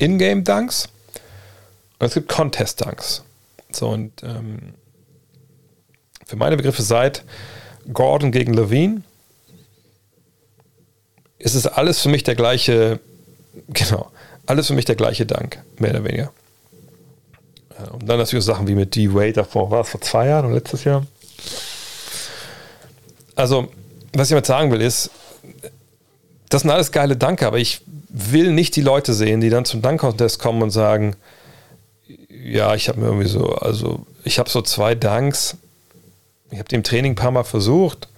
[0.00, 0.88] Ingame-Dunks
[2.00, 3.22] und es gibt Contest-Dunks.
[3.70, 4.74] So, und ähm,
[6.26, 7.22] für meine Begriffe seit
[7.92, 9.02] Gordon gegen Levine
[11.38, 12.98] ist es alles für mich der gleiche,
[13.68, 14.10] genau,
[14.48, 16.32] alles für mich der gleiche Dank, mehr oder weniger.
[17.92, 20.84] Und dann natürlich Sachen wie mit D-Wade davor, war es vor zwei Jahren oder letztes
[20.84, 21.06] Jahr?
[23.36, 23.68] Also,
[24.12, 25.10] was ich damit sagen will, ist,
[26.48, 29.82] das sind alles geile Danke, aber ich will nicht die Leute sehen, die dann zum
[29.82, 31.14] Dank-Contest kommen und sagen,
[32.28, 35.56] ja, ich habe mir irgendwie so, also ich habe so zwei Danks,
[36.50, 38.08] ich habe die im Training ein paar Mal versucht,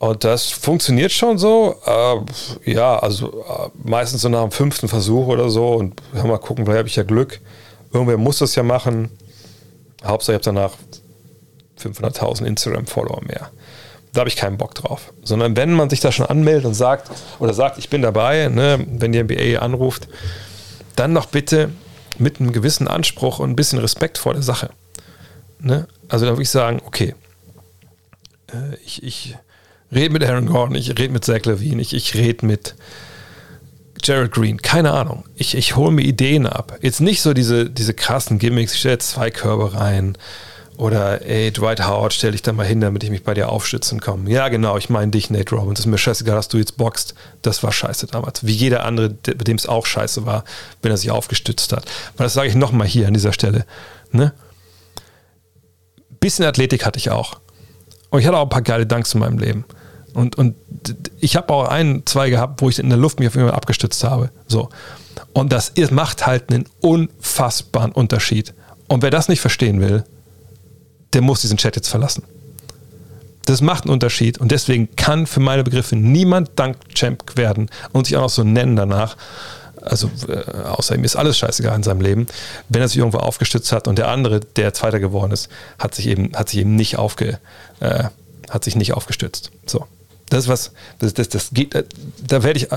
[0.00, 1.76] und das funktioniert schon so.
[1.84, 5.74] Äh, ja, also äh, meistens so nach dem fünften Versuch oder so.
[5.74, 7.38] Und ja, mal gucken, vielleicht habe ich ja Glück.
[7.92, 9.10] Irgendwer muss das ja machen.
[10.02, 10.72] Hauptsache, ich habe danach
[11.78, 13.50] 500.000 Instagram-Follower mehr.
[14.14, 15.12] Da habe ich keinen Bock drauf.
[15.22, 18.82] Sondern wenn man sich da schon anmeldet und sagt, oder sagt, ich bin dabei, ne,
[18.88, 20.08] wenn die NBA anruft,
[20.96, 21.68] dann doch bitte
[22.16, 24.70] mit einem gewissen Anspruch und ein bisschen Respekt vor der Sache.
[25.58, 25.86] Ne?
[26.08, 27.14] Also da würde ich sagen, okay,
[28.50, 29.36] äh, ich, ich
[29.92, 32.74] rede mit Aaron Gordon, ich rede mit Zach Levine, ich, ich rede mit
[34.02, 35.24] Jared Green, keine Ahnung.
[35.34, 36.78] Ich, ich hole mir Ideen ab.
[36.80, 40.16] Jetzt nicht so diese, diese krassen Gimmicks, ich stelle zwei Körbe rein.
[40.80, 44.00] Oder, ey, Dwight Howard, stell dich da mal hin, damit ich mich bei dir aufstützen
[44.00, 44.30] komme.
[44.30, 45.80] Ja, genau, ich meine dich, Nate Robbins.
[45.80, 47.14] Ist mir scheißegal, dass du jetzt boxt.
[47.42, 48.46] Das war scheiße damals.
[48.46, 50.44] Wie jeder andere, bei dem es auch scheiße war,
[50.80, 51.84] wenn er sich aufgestützt hat.
[52.16, 53.66] Weil das sage ich nochmal hier an dieser Stelle.
[54.10, 54.32] Ne?
[56.18, 57.40] Bisschen Athletik hatte ich auch.
[58.08, 59.66] Und ich hatte auch ein paar geile Danks in meinem Leben.
[60.14, 60.56] Und, und
[61.18, 64.02] ich habe auch ein, zwei gehabt, wo ich in der Luft mich auf Fall abgestützt
[64.04, 64.30] habe.
[64.46, 64.68] So.
[65.32, 68.54] Und das macht halt einen unfassbaren Unterschied.
[68.88, 70.04] Und wer das nicht verstehen will,
[71.12, 72.24] der muss diesen Chat jetzt verlassen.
[73.46, 78.16] Das macht einen Unterschied und deswegen kann für meine Begriffe niemand Dank-Champ werden und sich
[78.16, 79.16] auch noch so nennen danach.
[79.82, 82.26] Also, äh, außer ihm ist alles scheißegal in seinem Leben,
[82.68, 85.48] wenn er sich irgendwo aufgestützt hat und der andere, der Zweiter geworden ist,
[85.78, 87.38] hat sich eben, hat sich eben nicht aufge,
[87.80, 88.04] äh,
[88.50, 89.50] hat sich nicht aufgestützt.
[89.66, 89.86] So.
[90.30, 91.74] Das ist was, das, das, das geht,
[92.26, 92.72] da werde ich,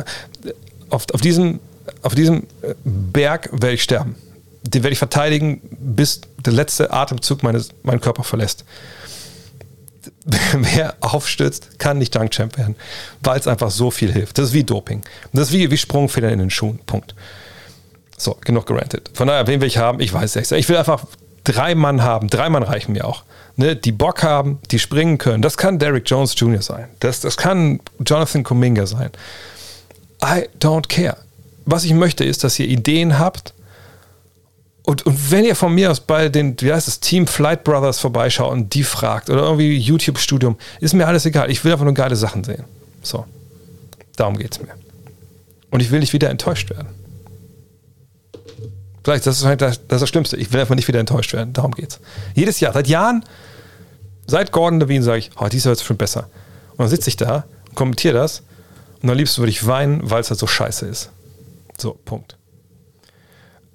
[0.90, 1.60] auf, auf, diesem,
[2.02, 2.48] auf diesem
[2.84, 4.16] Berg werde ich sterben.
[4.64, 8.66] Den werde ich verteidigen, bis der letzte Atemzug meines, meinen Körper verlässt.
[10.54, 12.76] Wer aufstützt, kann nicht Dunk-Champ werden,
[13.22, 14.38] weil es einfach so viel hilft.
[14.38, 15.02] Das ist wie Doping.
[15.34, 16.80] Das ist wie, wie Sprungfedern in den Schuhen.
[16.86, 17.14] Punkt.
[18.18, 19.12] So, genug gerantet.
[19.14, 20.00] Von daher, wen will ich haben?
[20.00, 20.52] Ich weiß es.
[20.52, 21.06] Ich will einfach
[21.44, 22.30] drei Mann haben.
[22.30, 23.24] Drei Mann reichen mir auch
[23.56, 25.42] ne, die Bock haben, die springen können.
[25.42, 26.62] Das kann Derrick Jones Jr.
[26.62, 26.88] sein.
[27.00, 29.12] Das, das kann Jonathan Kuminga sein.
[30.24, 31.18] I don't care.
[31.66, 33.54] Was ich möchte, ist, dass ihr Ideen habt.
[34.84, 38.00] Und, und wenn ihr von mir aus bei den, wie heißt es, Team Flight Brothers
[38.00, 41.50] vorbeischaut und die fragt oder irgendwie YouTube-Studium, ist mir alles egal.
[41.50, 42.66] Ich will einfach nur geile Sachen sehen.
[43.02, 43.26] So.
[44.18, 44.74] Darum geht es mir.
[45.72, 46.90] Und ich will nicht wieder enttäuscht werden.
[49.04, 50.38] Vielleicht, das ist halt das, das, ist das Schlimmste.
[50.38, 51.54] Ich will einfach nicht wieder enttäuscht werden.
[51.54, 52.00] Darum geht's.
[52.36, 53.26] Jedes Jahr, seit Jahren,
[54.28, 56.30] seit Gordon Levine sage ich, oh, dies ist schon besser.
[56.72, 58.44] Und dann sitze ich da und kommentiere das.
[59.02, 61.10] Und am liebsten würde ich weinen, weil es halt so scheiße ist.
[61.78, 62.38] So, Punkt.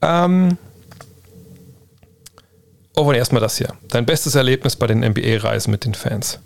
[0.00, 0.56] Ähm.
[2.96, 3.74] Oh, und erstmal das hier.
[3.88, 6.40] Dein bestes Erlebnis bei den NBA-Reisen mit den Fans.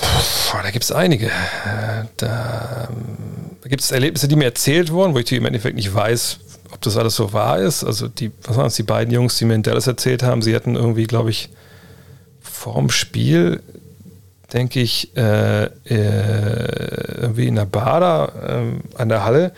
[0.00, 1.26] Puh, da gibt es einige.
[1.26, 2.88] Äh, da,
[3.62, 6.38] da gibt es Erlebnisse, die mir erzählt wurden, wo ich im Endeffekt nicht weiß,
[6.72, 7.84] ob das alles so wahr ist.
[7.84, 10.54] Also die, was waren es, die beiden Jungs, die mir in Dallas erzählt haben, sie
[10.54, 11.50] hatten irgendwie, glaube ich,
[12.40, 13.62] vorm Spiel,
[14.52, 19.52] denke ich, äh, äh, irgendwie in der Bar da äh, an der Halle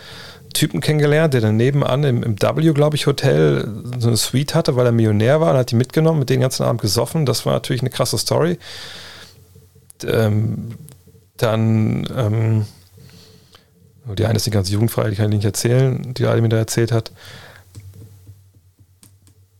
[0.52, 4.74] Typen kennengelernt, der dann nebenan im, im W, glaube ich, Hotel so eine Suite hatte,
[4.74, 7.24] weil er Millionär war und hat die mitgenommen, mit den ganzen Abend gesoffen.
[7.24, 8.58] Das war natürlich eine krasse Story.
[10.04, 10.72] Ähm,
[11.36, 12.66] dann ähm,
[14.06, 16.56] die eine ist die ganze jugendfrei, die kann ich nicht erzählen, die Ali mir da
[16.56, 17.12] erzählt hat.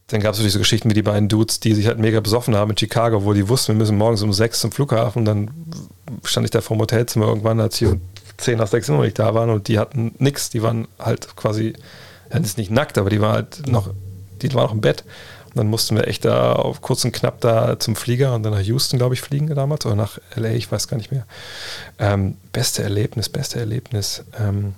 [0.09, 2.57] Dann gab es natürlich so Geschichten wie die beiden Dudes, die sich halt mega besoffen
[2.57, 5.24] haben in Chicago, wo die wussten, wir müssen morgens um sechs zum Flughafen.
[5.24, 5.51] Dann
[6.24, 8.01] stand ich da vor dem Hotelzimmer irgendwann, als sie
[8.36, 10.51] zehn nach sechs noch nicht da waren und die hatten nichts.
[10.51, 11.74] Die waren halt quasi,
[12.32, 13.91] ja, ist nicht nackt, aber die waren halt noch,
[14.43, 15.05] die waren noch im Bett.
[15.55, 18.61] Dann mussten wir echt da auf kurz und knapp da zum Flieger und dann nach
[18.61, 21.26] Houston, glaube ich, fliegen damals oder nach LA, ich weiß gar nicht mehr.
[21.98, 24.24] Ähm, beste Erlebnis, beste Erlebnis.
[24.38, 24.74] Ähm,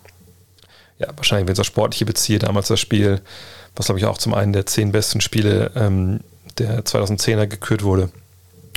[0.98, 3.20] ja, wahrscheinlich, wenn es auf sportliche beziehe, damals das Spiel,
[3.76, 6.20] was glaube ich auch zum einen der zehn besten Spiele ähm,
[6.58, 8.10] der 2010er gekürt wurde.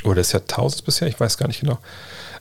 [0.04, 1.78] Oder des Jahrtausends bisher, ich weiß gar nicht genau.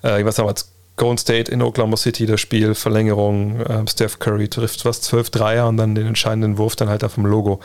[0.03, 4.47] Äh, ich weiß damals Golden State in Oklahoma City, das Spiel, Verlängerung, ähm, Steph Curry
[4.47, 7.59] trifft was, 12 Dreier und dann den entscheidenden Wurf dann halt auf dem Logo.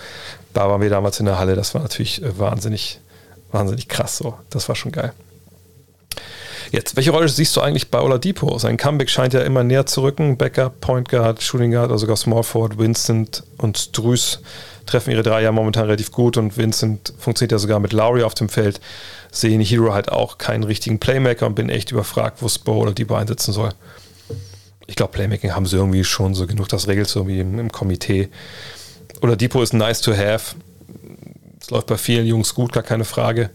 [0.53, 3.01] Da waren wir damals in der Halle, das war natürlich äh, wahnsinnig,
[3.53, 4.35] wahnsinnig krass so.
[4.51, 5.12] Das war schon geil.
[6.71, 8.57] Jetzt, welche Rolle siehst du eigentlich bei Oladipo?
[8.59, 10.37] Sein Comeback scheint ja immer näher zu rücken.
[10.37, 14.41] Backup, Point Guard, Shooting Guard, also sogar Small Forward, Vincent und Strüß
[14.87, 18.49] treffen ihre Dreier momentan relativ gut und Vincent funktioniert ja sogar mit Lowry auf dem
[18.49, 18.81] Feld
[19.31, 22.93] sehe in Hero halt auch keinen richtigen Playmaker und bin echt überfragt, wo Spo oder
[22.93, 23.71] Debo einsetzen soll.
[24.87, 27.71] Ich glaube, Playmaking haben sie irgendwie schon so genug, das regelt so wie im, im
[27.71, 28.29] Komitee.
[29.23, 30.57] Depot ist nice to have.
[31.61, 33.51] Es läuft bei vielen Jungs gut, gar keine Frage.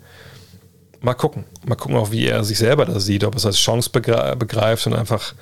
[1.06, 1.43] Mal gucken.
[1.64, 4.95] Mal gucken auch, wie er sich selber da sieht, ob es als Chance begreift und
[4.95, 5.36] einfach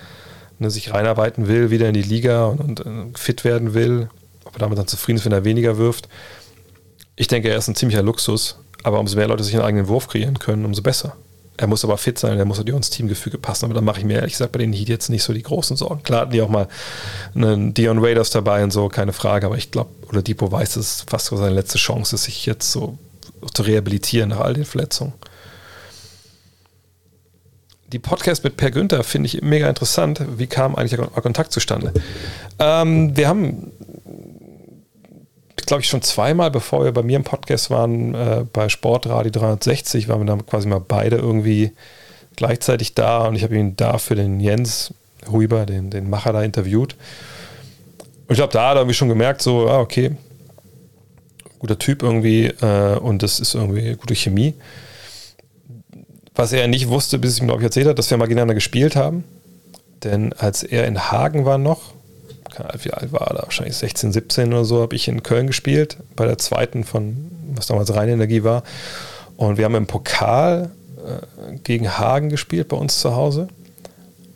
[0.59, 4.09] ne, sich reinarbeiten will, wieder in die Liga und, und, und fit werden will.
[4.43, 6.09] Ob er damit dann zufrieden ist, wenn er weniger wirft.
[7.15, 8.57] Ich denke, er ist ein ziemlicher Luxus.
[8.83, 11.15] Aber umso mehr Leute sich einen eigenen Wurf kreieren können, umso besser.
[11.55, 13.63] Er muss aber fit sein, er muss natürlich ins Teamgefüge passen.
[13.63, 15.77] Aber dann mache ich mir ehrlich gesagt bei den Heat jetzt nicht so die großen
[15.77, 16.03] Sorgen.
[16.03, 16.67] Klar hatten die auch mal
[17.35, 19.45] einen Dion Raiders dabei und so, keine Frage.
[19.45, 22.45] Aber ich glaube, oder Depot weiß, dass es fast so seine letzte Chance ist, sich
[22.45, 22.97] jetzt so
[23.53, 25.13] zu rehabilitieren nach all den Verletzungen.
[27.93, 30.21] Die Podcast mit Per Günther finde ich mega interessant.
[30.37, 31.93] Wie kam eigentlich der Kontakt zustande?
[32.59, 33.71] Ähm, wir haben
[35.65, 40.07] glaube ich, schon zweimal, bevor wir bei mir im Podcast waren, äh, bei Sportradio 360,
[40.07, 41.71] waren wir dann quasi mal beide irgendwie
[42.35, 44.93] gleichzeitig da und ich habe ihn da für den Jens
[45.31, 46.95] Huber, den, den Macher, da interviewt.
[48.27, 50.15] Und ich glaube, da hat er irgendwie schon gemerkt, so, ah, okay,
[51.59, 54.53] guter Typ irgendwie äh, und das ist irgendwie gute Chemie.
[56.35, 58.55] Was er nicht wusste, bis ich ihm, glaube ich, erzählt hat, dass wir mal gegeneinander
[58.55, 59.23] gespielt haben.
[60.03, 61.93] Denn als er in Hagen war noch,
[62.81, 63.43] wie alt war er da?
[63.43, 67.67] Wahrscheinlich 16, 17 oder so, habe ich in Köln gespielt, bei der zweiten von, was
[67.67, 68.63] damals Rheinenergie war.
[69.37, 73.47] Und wir haben im Pokal äh, gegen Hagen gespielt bei uns zu Hause.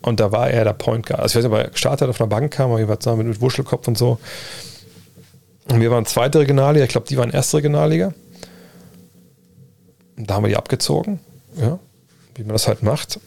[0.01, 1.21] Und da war er der Point Guard.
[1.21, 3.27] Also ich weiß nicht, ob er gestartet auf einer Bank kam, aber ich war zusammen
[3.27, 4.19] mit Wuschelkopf und so.
[5.69, 8.13] Und wir waren zweite Regionalliga, ich glaube, die waren erste Regionalliga.
[10.15, 11.19] Und da haben wir die abgezogen,
[11.59, 11.77] ja,
[12.37, 13.19] wie man das halt macht,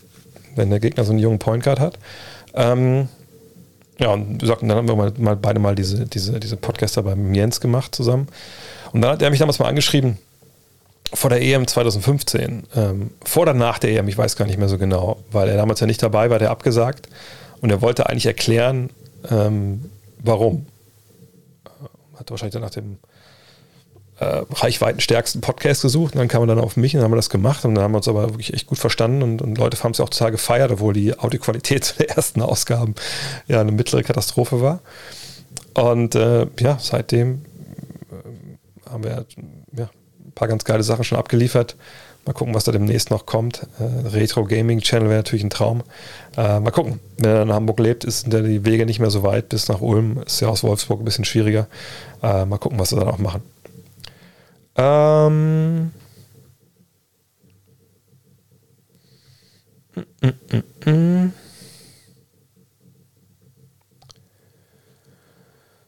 [0.57, 1.99] wenn der Gegner so einen jungen Point Guard hat.
[2.55, 3.09] Ähm,
[3.99, 7.03] ja, und wir sagten, dann haben wir mal, mal beide mal diese, diese, diese Podcaster
[7.03, 8.29] beim Jens gemacht zusammen.
[8.93, 10.19] Und dann hat er mich damals mal angeschrieben,
[11.13, 14.69] vor der EM 2015, ähm, vor oder nach der EM, ich weiß gar nicht mehr
[14.69, 17.09] so genau, weil er damals ja nicht dabei war, der abgesagt.
[17.61, 18.91] Und er wollte eigentlich erklären,
[19.31, 20.67] ähm, warum.
[22.17, 22.99] Hat wahrscheinlich dann nach dem
[24.21, 27.16] äh, reichweitenstärksten Podcast gesucht und dann kam er dann auf mich und dann haben wir
[27.16, 29.83] das gemacht und dann haben wir uns aber wirklich echt gut verstanden und, und Leute
[29.83, 32.95] haben es auch total gefeiert, obwohl die Audioqualität der ersten Ausgaben
[33.49, 34.81] ja eine mittlere Katastrophe war.
[35.73, 37.43] Und äh, ja, seitdem
[38.11, 39.25] äh, haben wir
[39.77, 41.77] ja, ein paar ganz geile Sachen schon abgeliefert.
[42.27, 43.66] Mal gucken, was da demnächst noch kommt.
[43.79, 45.83] Äh, Retro Gaming Channel wäre natürlich ein Traum.
[46.37, 47.01] Äh, mal gucken.
[47.16, 50.23] Wenn er in Hamburg lebt, ist die Wege nicht mehr so weit bis nach Ulm.
[50.27, 51.68] Ist ja aus Wolfsburg ein bisschen schwieriger.
[52.23, 53.43] Äh, mal gucken, was wir dann auch machen.
[54.77, 55.93] Ähm.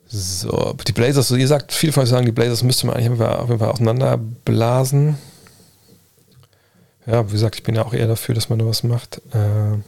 [0.06, 3.20] So, die Blazers, so ihr sagt, viele von euch sagen, die Blazers müsste man eigentlich
[3.20, 5.16] auf jeden Fall auseinanderblasen.
[7.06, 9.22] Ja, wie gesagt, ich bin ja auch eher dafür, dass man da was macht.
[9.32, 9.78] Äh,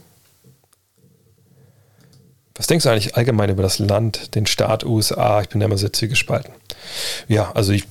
[2.55, 5.41] was denkst du eigentlich allgemein über das Land, den Staat USA?
[5.41, 6.53] Ich bin da immer sehr zwiegespalten.
[7.27, 7.85] Ja, also ich,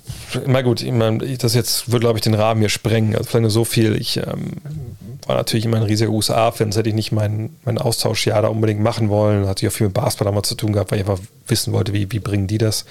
[0.47, 3.15] na gut, ich meine, das jetzt würde, glaube ich, den Rahmen hier sprengen.
[3.15, 3.97] Also vielleicht nur so viel.
[3.97, 4.53] Ich ähm,
[5.27, 8.81] war natürlich immer ein riesiger USA-Fan, sonst hätte ich nicht meinen mein Austauschjahr da unbedingt
[8.81, 9.47] machen wollen.
[9.47, 11.93] Hatte ich auch viel mit Basketball damals zu tun gehabt, weil ich einfach wissen wollte,
[11.93, 12.85] wie, wie bringen die das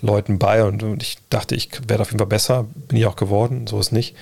[0.00, 0.64] Leuten bei.
[0.64, 2.66] Und, und ich dachte, ich werde auf jeden Fall besser.
[2.88, 4.14] Bin ich auch geworden, so ist nicht.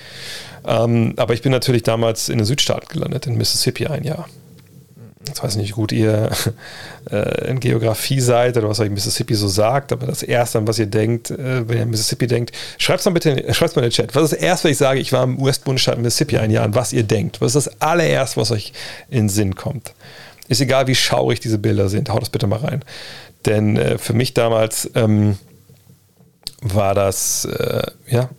[0.65, 4.27] Ähm, aber ich bin natürlich damals in den Südstaaten gelandet, in Mississippi ein Jahr
[5.33, 6.29] ich weiß nicht, wie gut ihr
[7.11, 10.79] äh, in Geografie seid oder was euch Mississippi so sagt, aber das Erste, an was
[10.79, 13.89] ihr denkt, äh, wenn ihr an Mississippi denkt, schreibt es mal bitte schreibt's mal in
[13.89, 14.15] den Chat.
[14.15, 16.75] Was ist das Erste, was ich sage, ich war im US-Bundesstaat Mississippi ein Jahr, an
[16.75, 17.41] was ihr denkt?
[17.41, 18.73] Was ist das allererste, was euch
[19.09, 19.93] in den Sinn kommt?
[20.47, 22.83] Ist egal, wie schaurig diese Bilder sind, haut das bitte mal rein.
[23.45, 25.37] Denn äh, für mich damals ähm,
[26.61, 28.29] war das, äh, ja,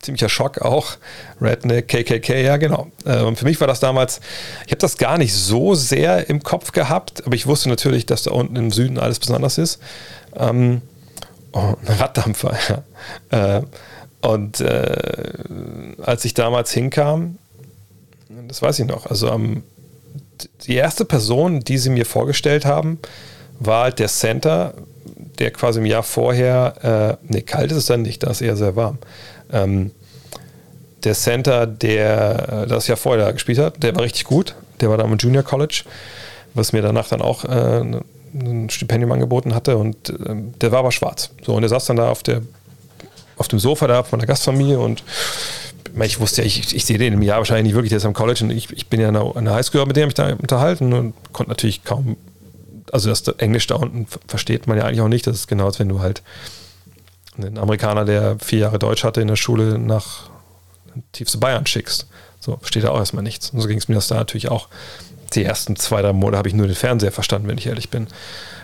[0.00, 0.96] ziemlicher Schock auch.
[1.40, 2.88] Redneck, KKK, ja genau.
[3.04, 4.20] Äh, und für mich war das damals,
[4.66, 8.22] ich habe das gar nicht so sehr im Kopf gehabt, aber ich wusste natürlich, dass
[8.22, 9.80] da unten im Süden alles besonders ist.
[10.36, 10.82] Ähm,
[11.52, 12.56] oh, ein Raddampfer,
[13.32, 13.58] ja.
[13.58, 13.62] Äh,
[14.20, 17.38] und äh, als ich damals hinkam,
[18.48, 19.62] das weiß ich noch, also ähm,
[20.66, 22.98] die erste Person, die sie mir vorgestellt haben,
[23.58, 24.74] war halt der Center,
[25.38, 28.56] der quasi im Jahr vorher, äh, nee, kalt ist es dann nicht, da ist eher
[28.56, 28.98] sehr warm,
[29.52, 29.92] ähm,
[31.04, 34.54] der Center, der das Jahr vorher gespielt hat, der war richtig gut.
[34.80, 35.82] Der war da im Junior College,
[36.54, 37.82] was mir danach dann auch äh,
[38.34, 39.76] ein Stipendium angeboten hatte.
[39.76, 40.14] Und äh,
[40.60, 41.30] der war aber schwarz.
[41.42, 42.42] So, und der saß dann da auf, der,
[43.36, 45.02] auf dem Sofa da von der Gastfamilie und
[46.02, 48.12] ich wusste ja, ich, ich sehe den im Jahr wahrscheinlich nicht wirklich, der ist am
[48.12, 50.92] College und ich, ich bin ja an der Highschool, mit dem habe ich da unterhalten
[50.92, 52.16] und konnte natürlich kaum,
[52.92, 55.26] also das Englisch da unten versteht man ja eigentlich auch nicht.
[55.26, 56.22] Das ist genau, als wenn du halt
[57.36, 60.30] einen Amerikaner, der vier Jahre Deutsch hatte in der Schule, nach
[61.12, 62.06] tiefste Bayern schickst.
[62.40, 63.50] So versteht er auch erstmal nichts.
[63.50, 64.68] Und so ging es mir das da natürlich auch.
[65.34, 68.06] Die ersten zwei, drei Monate habe ich nur den Fernseher verstanden, wenn ich ehrlich bin.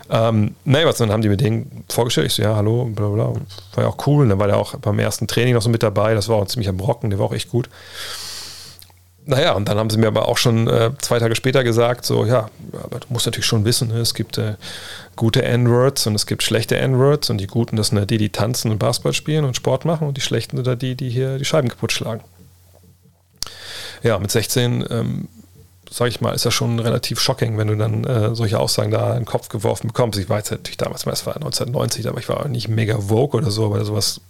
[0.09, 2.27] Ähm, naja, was dann haben die mir den vorgestellt.
[2.27, 3.33] Ich so, ja, hallo, bla bla.
[3.73, 4.23] War ja auch cool.
[4.23, 6.13] Und dann war der auch beim ersten Training noch so mit dabei.
[6.13, 7.69] Das war auch ein ziemlicher Brocken, der war auch echt gut.
[9.27, 12.25] Naja, und dann haben sie mir aber auch schon äh, zwei Tage später gesagt, so,
[12.25, 12.49] ja,
[12.83, 14.53] aber du musst natürlich schon wissen, ne, es gibt äh,
[15.15, 18.29] gute N-Words und es gibt schlechte N-Words und die guten, das sind ja die, die
[18.29, 21.45] tanzen und Basketball spielen und Sport machen und die schlechten sind die, die hier die
[21.45, 22.21] Scheiben kaputt schlagen.
[24.03, 25.27] Ja, mit 16, ähm,
[25.89, 29.13] sage ich mal, ist das schon relativ shocking, wenn du dann äh, solche Aussagen da
[29.13, 30.19] in den Kopf geworfen bekommst.
[30.19, 33.65] Ich weiß natürlich damals, es war 1990, aber ich war nicht mega Vogue oder so,
[33.65, 34.21] aber sowas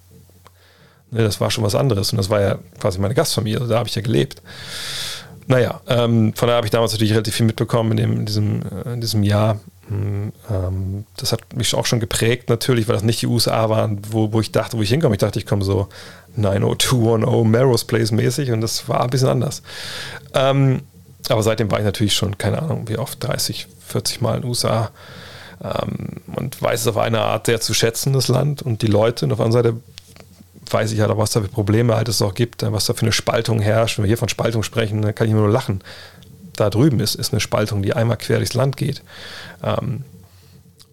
[1.11, 2.11] das war schon was anderes.
[2.11, 4.41] Und das war ja quasi meine Gastfamilie, also da habe ich ja gelebt.
[5.47, 8.61] Naja, ähm, von daher habe ich damals natürlich relativ viel mitbekommen in, dem, in, diesem,
[8.61, 9.59] äh, in diesem Jahr.
[9.87, 13.99] Hm, ähm, das hat mich auch schon geprägt, natürlich, weil das nicht die USA waren,
[14.09, 15.15] wo, wo ich dachte, wo ich hinkomme.
[15.15, 15.87] Ich dachte, ich komme so
[16.35, 19.61] 90210 Melrose Place mäßig und das war ein bisschen anders.
[20.33, 20.81] Ähm,
[21.29, 24.49] aber seitdem war ich natürlich schon, keine Ahnung, wie oft, 30, 40 Mal in den
[24.49, 24.89] USA
[25.63, 29.25] ähm, und weiß es auf eine Art sehr zu schätzen, das Land und die Leute.
[29.25, 29.79] Und auf der anderen Seite
[30.71, 33.03] weiß ich halt auch, was da für Probleme halt es auch gibt, was da für
[33.03, 33.97] eine Spaltung herrscht.
[33.97, 35.83] Wenn wir hier von Spaltung sprechen, dann kann ich nur lachen.
[36.55, 39.01] Da drüben ist, ist eine Spaltung, die einmal quer durchs Land geht.
[39.63, 40.03] Ähm,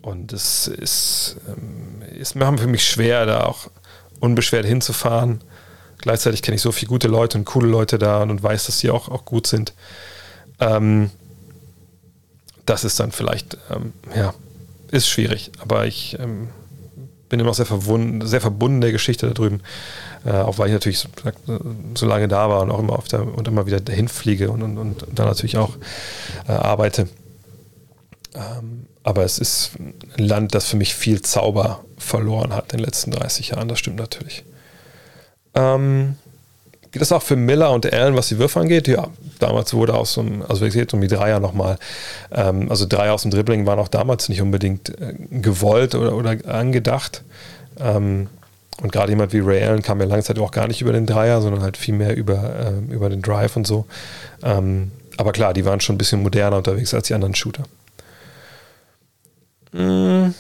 [0.02, 3.70] und es ist, ähm, ist mir für mich schwer, da auch
[4.20, 5.40] unbeschwert hinzufahren.
[5.98, 8.90] Gleichzeitig kenne ich so viele gute Leute und coole Leute da und weiß, dass sie
[8.90, 9.72] auch, auch gut sind.
[10.58, 11.10] Ähm,
[12.66, 14.34] das ist dann vielleicht, ähm, ja,
[14.90, 15.52] ist schwierig.
[15.60, 16.48] Aber ich ähm,
[17.32, 17.66] bin immer noch sehr,
[18.28, 19.62] sehr verbunden der Geschichte da drüben.
[20.26, 21.08] Äh, auch weil ich natürlich so,
[21.94, 24.76] so, lange da war und auch immer der, und immer wieder dahin fliege und, und,
[24.76, 25.76] und dann natürlich auch
[26.46, 27.08] äh, arbeite.
[28.34, 32.84] Ähm, aber es ist ein Land, das für mich viel Zauber verloren hat in den
[32.84, 34.44] letzten 30 Jahren, das stimmt natürlich.
[35.54, 36.16] Ähm,
[36.92, 38.86] geht das auch für Miller und Allen, was die Würfe angeht?
[38.86, 41.78] Ja, damals wurde aus so einem, also wie gesagt, um die Dreier nochmal,
[42.30, 46.36] ähm, also Dreier aus dem Dribbling waren auch damals nicht unbedingt äh, gewollt oder, oder
[46.46, 47.22] angedacht.
[47.80, 48.28] Ähm,
[48.82, 51.06] und gerade jemand wie Ray Allen kam ja lange Zeit auch gar nicht über den
[51.06, 53.86] Dreier, sondern halt viel mehr über, äh, über den Drive und so.
[54.42, 57.64] Ähm, aber klar, die waren schon ein bisschen moderner unterwegs als die anderen Shooter.
[59.72, 60.34] Mhm.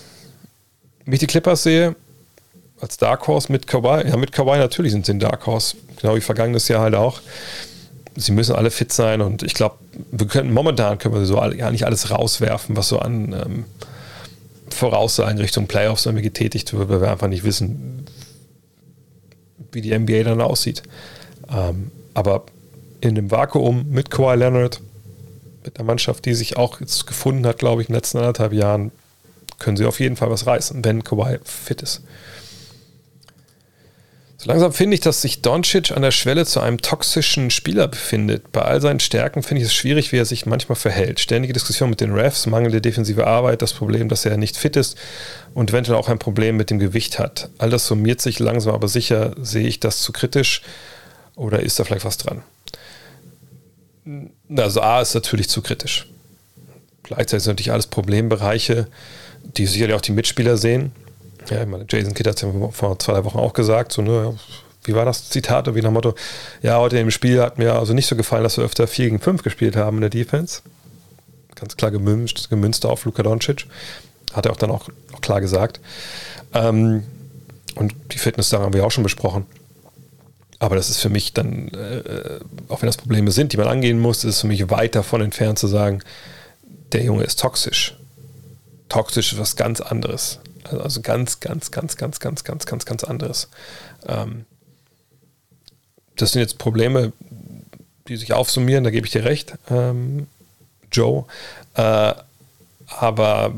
[1.04, 1.96] Wie ich die Clippers sehe,
[2.82, 6.16] als Dark Horse mit Kawhi, ja, mit Kawhi natürlich sind sie ein Dark Horse, genau
[6.16, 7.20] wie vergangenes Jahr halt auch.
[8.16, 9.76] Sie müssen alle fit sein und ich glaube,
[10.10, 13.64] wir können momentan können wir so ja nicht alles rauswerfen, was so an ähm,
[14.68, 18.04] Voraussagen Richtung Playoffs irgendwie getätigt wird, weil wir einfach nicht wissen,
[19.70, 20.82] wie die NBA dann aussieht.
[21.50, 22.44] Ähm, aber
[23.00, 24.80] in dem Vakuum mit Kawhi Leonard,
[25.64, 28.52] mit der Mannschaft, die sich auch jetzt gefunden hat, glaube ich, in den letzten anderthalb
[28.52, 28.90] Jahren,
[29.60, 32.02] können sie auf jeden Fall was reißen, wenn Kawhi fit ist.
[34.42, 38.50] So langsam finde ich, dass sich Doncic an der Schwelle zu einem toxischen Spieler befindet.
[38.50, 41.20] Bei all seinen Stärken finde ich es schwierig, wie er sich manchmal verhält.
[41.20, 44.98] Ständige Diskussion mit den Refs, mangelnde defensive Arbeit, das Problem, dass er nicht fit ist
[45.54, 47.50] und eventuell auch ein Problem mit dem Gewicht hat.
[47.58, 50.62] All das summiert sich langsam, aber sicher sehe ich das zu kritisch
[51.36, 52.42] oder ist da vielleicht was dran?
[54.56, 56.08] Also A ist natürlich zu kritisch.
[57.04, 58.88] Gleichzeitig sind natürlich alles Problembereiche,
[59.56, 60.90] die sicherlich auch die Mitspieler sehen
[61.50, 64.02] ja, ich meine, Jason Kidd hat es ja vor zwei drei Wochen auch gesagt, so,
[64.02, 64.36] ne,
[64.84, 65.72] wie war das Zitat?
[65.74, 66.14] Wie nach dem Motto,
[66.62, 69.20] ja, heute im Spiel hat mir also nicht so gefallen, dass wir öfter 4 gegen
[69.20, 70.62] 5 gespielt haben in der Defense.
[71.54, 73.66] Ganz klar gemünzt, gemünzt auf Luka Doncic.
[74.32, 75.80] Hat er auch dann auch, auch klar gesagt.
[76.52, 77.04] Ähm,
[77.76, 79.46] und die Fitness, da haben wir auch schon besprochen.
[80.58, 84.00] Aber das ist für mich dann, äh, auch wenn das Probleme sind, die man angehen
[84.00, 86.02] muss, ist es für mich weit davon entfernt zu sagen,
[86.92, 87.96] der Junge ist toxisch.
[88.92, 90.38] Toxisch ist was ganz anderes.
[90.64, 93.48] Also ganz, ganz, ganz, ganz, ganz, ganz, ganz, ganz anderes.
[94.06, 94.44] Ähm,
[96.16, 97.14] das sind jetzt Probleme,
[98.06, 100.26] die sich aufsummieren, da gebe ich dir recht, ähm,
[100.92, 101.24] Joe.
[101.72, 102.12] Äh,
[102.86, 103.54] aber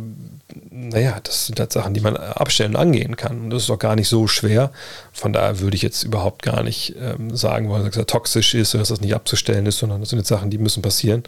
[0.71, 3.41] naja, das sind halt Sachen, die man abstellen und angehen kann.
[3.41, 4.71] Und das ist auch gar nicht so schwer.
[5.13, 8.73] Von daher würde ich jetzt überhaupt gar nicht ähm, sagen wollen, dass er toxisch ist
[8.73, 11.25] oder dass das nicht abzustellen ist, sondern das sind jetzt Sachen, die müssen passieren.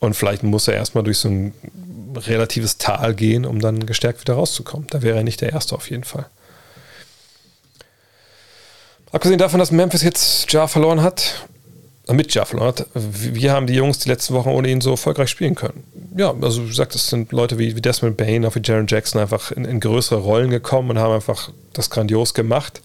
[0.00, 1.54] Und vielleicht muss er erstmal durch so ein
[2.14, 4.86] relatives Tal gehen, um dann gestärkt wieder rauszukommen.
[4.90, 6.26] Da wäre er nicht der Erste auf jeden Fall.
[9.10, 11.46] Abgesehen davon, dass Memphis jetzt Jar verloren hat,
[12.06, 14.90] äh, mit Jar verloren hat, wie haben die Jungs die letzten Wochen ohne ihn so
[14.92, 15.84] erfolgreich spielen können?
[16.16, 19.20] Ja, also wie gesagt, das sind Leute wie, wie Desmond Bain, auch wie Jaron Jackson
[19.20, 22.82] einfach in, in größere Rollen gekommen und haben einfach das grandios gemacht.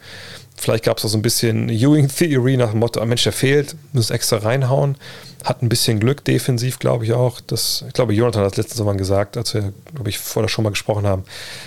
[0.55, 3.33] Vielleicht gab es auch so ein bisschen Ewing Theory nach dem Motto, ah, Mensch, der
[3.33, 4.95] fehlt, muss extra reinhauen.
[5.43, 7.41] Hat ein bisschen Glück defensiv, glaube ich auch.
[7.41, 10.63] Das, ich glaube, Jonathan hat das letztes Mal gesagt, als wir, glaube ich, vorher schon
[10.63, 11.23] mal gesprochen haben,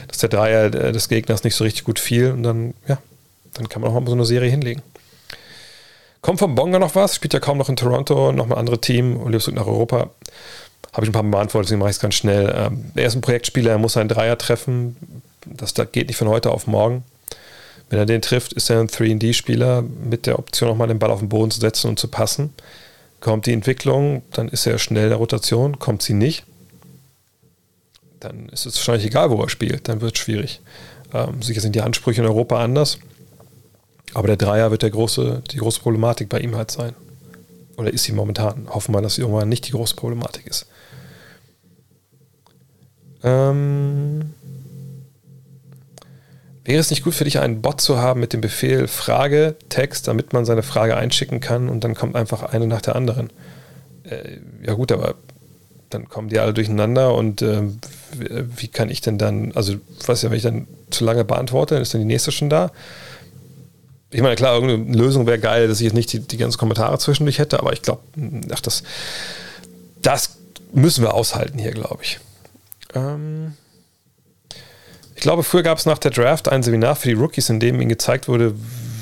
[0.09, 2.30] dass der Dreier des Gegners nicht so richtig gut fiel.
[2.30, 2.99] Und dann, ja,
[3.55, 4.82] dann kann man auch mal so eine Serie hinlegen.
[6.22, 7.14] Kommt vom Bonga noch was?
[7.14, 10.11] Spielt ja kaum noch in Toronto, noch mal andere Team und lebst nach Europa.
[10.93, 12.53] Habe ich ein paar Mal beantwortet, deswegen mache ich es ganz schnell.
[12.57, 14.97] Ähm, er ist ein Projektspieler, er muss einen Dreier treffen.
[15.45, 17.05] Das geht nicht von heute auf morgen.
[17.89, 21.11] Wenn er den trifft, ist er ein 3D-Spieler mit der Option, auch mal den Ball
[21.11, 22.53] auf den Boden zu setzen und zu passen.
[23.20, 25.78] Kommt die Entwicklung, dann ist er schnell in der Rotation.
[25.78, 26.45] Kommt sie nicht,
[28.20, 29.89] dann ist es wahrscheinlich egal, wo er spielt.
[29.89, 30.61] Dann wird es schwierig.
[31.14, 32.99] Ähm, sicher sind die Ansprüche in Europa anders.
[34.14, 36.95] Aber der Dreier wird der große, die große Problematik bei ihm halt sein.
[37.76, 38.68] Oder ist sie momentan?
[38.68, 40.66] Hoffen wir, dass sie irgendwann nicht die große Problematik ist.
[43.22, 44.32] Ähm,
[46.67, 50.09] Wäre es nicht gut für dich, einen Bot zu haben mit dem Befehl Frage, Text,
[50.09, 53.31] damit man seine Frage einschicken kann und dann kommt einfach eine nach der anderen?
[54.03, 55.14] Äh, ja gut, aber
[55.91, 57.62] dann kommen die alle durcheinander und äh,
[58.19, 61.83] wie kann ich denn dann, also weiß ja, wenn ich dann zu lange beantworte, dann
[61.83, 62.73] ist dann die nächste schon da.
[64.11, 66.99] Ich meine, klar, irgendeine Lösung wäre geil, dass ich jetzt nicht die, die ganzen Kommentare
[66.99, 68.03] zwischendurch hätte, aber ich glaube,
[68.53, 68.83] ach, das,
[70.03, 70.37] das
[70.73, 72.19] müssen wir aushalten hier, glaube ich.
[72.93, 73.53] Ähm
[75.17, 77.81] ich glaube, früher gab es nach der Draft ein Seminar für die Rookies, in dem
[77.81, 78.55] ihnen gezeigt wurde,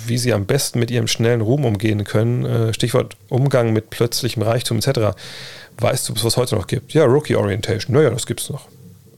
[0.07, 2.45] wie sie am besten mit ihrem schnellen Ruhm umgehen können.
[2.47, 5.17] Äh, Stichwort Umgang mit plötzlichem Reichtum etc.
[5.79, 6.95] Weißt du, was es heute noch gibt?
[6.95, 7.97] Ja, Rookie Orientation.
[7.97, 8.69] Naja, das gibt es noch.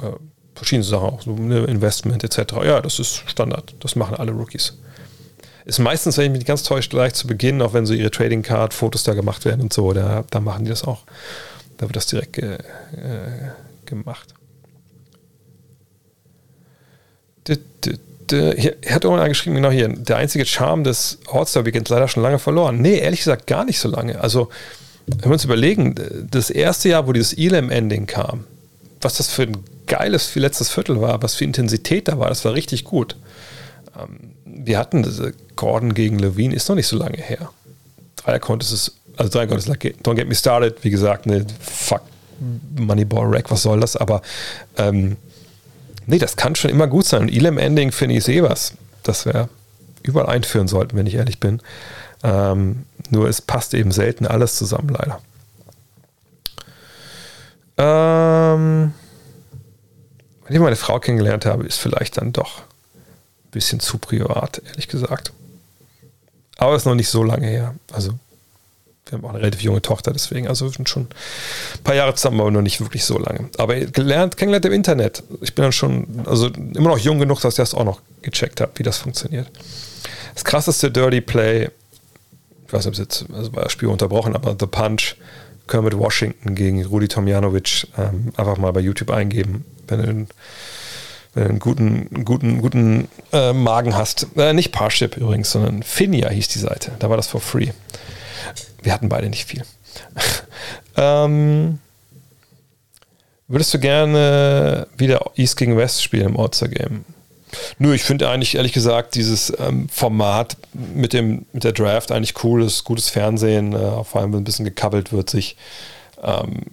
[0.03, 0.13] Äh,
[0.55, 2.55] verschiedene Sachen auch, so Investment etc.
[2.65, 3.75] Ja, das ist Standard.
[3.81, 4.79] Das machen alle Rookies.
[5.67, 8.43] Ist meistens, wenn ich mich ganz täuscht, gleich zu Beginn, auch wenn so ihre Trading
[8.43, 11.03] Card Fotos da gemacht werden und so, da, da machen die das auch.
[11.77, 12.57] Da wird das direkt äh,
[13.85, 14.36] gemacht.
[17.49, 22.81] Hier hat irgendwann geschrieben, genau hier, der einzige Charme des All-Star-Weekends leider schon lange verloren.
[22.81, 24.21] Nee, ehrlich gesagt gar nicht so lange.
[24.21, 24.49] Also,
[25.07, 25.95] wenn wir uns überlegen,
[26.31, 28.45] das erste Jahr, wo dieses Elam-Ending kam,
[29.01, 32.55] was das für ein geiles letztes Viertel war, was für Intensität da war, das war
[32.55, 33.15] richtig gut.
[33.97, 37.51] Ähm, wir hatten diese Gordon gegen Levine, ist noch nicht so lange her.
[38.17, 42.03] Dreier Contest ist, also Dreier Contest, don't get me started, wie gesagt, ne, fuck
[42.77, 44.23] Moneyball Rack, was soll das, aber
[44.77, 45.17] ähm,
[46.07, 47.23] Nee, das kann schon immer gut sein.
[47.23, 48.75] Und Elam Ending finde ich eh was.
[49.03, 49.49] Das wir
[50.03, 51.61] überall einführen sollten, wenn ich ehrlich bin.
[52.23, 55.21] Ähm, nur es passt eben selten alles zusammen, leider.
[57.79, 58.95] Ähm,
[60.45, 64.89] wenn ich meine Frau kennengelernt habe, ist vielleicht dann doch ein bisschen zu privat, ehrlich
[64.89, 65.33] gesagt.
[66.57, 67.75] Aber es ist noch nicht so lange her.
[67.93, 68.13] Also
[69.07, 72.41] wir haben auch eine relativ junge Tochter, deswegen, also sind schon ein paar Jahre zusammen,
[72.41, 73.49] aber noch nicht wirklich so lange.
[73.57, 75.23] Aber gelernt, kennengelernt im Internet.
[75.43, 78.61] Ich bin dann schon, also immer noch jung genug, dass ich das auch noch gecheckt
[78.61, 79.49] habe, wie das funktioniert.
[80.35, 81.71] Das krasseste Dirty Play,
[82.67, 85.17] ich weiß nicht, ob es jetzt, also war das Spiel unterbrochen, aber The Punch,
[85.69, 89.65] Kermit Washington gegen Rudi Tomjanovic, ähm, einfach mal bei YouTube eingeben.
[89.89, 90.27] Wenn du
[91.37, 94.27] wenn du einen guten, guten, guten äh, Magen hast.
[94.37, 96.93] Äh, nicht Parship übrigens, sondern Finia hieß die Seite.
[96.99, 97.73] Da war das for free.
[98.87, 99.65] Wir hatten beide nicht viel.
[100.97, 101.81] ähm,
[103.49, 107.05] würdest du gerne wieder East gegen West spielen im All-Star-Game?
[107.81, 112.45] Nö, ich finde eigentlich, ehrlich gesagt, dieses ähm, Format mit, dem, mit der Draft eigentlich
[112.45, 115.57] cool ist, gutes Fernsehen, äh, vor allem wenn ein bisschen gekabbelt wird, sich
[116.23, 116.67] ähm,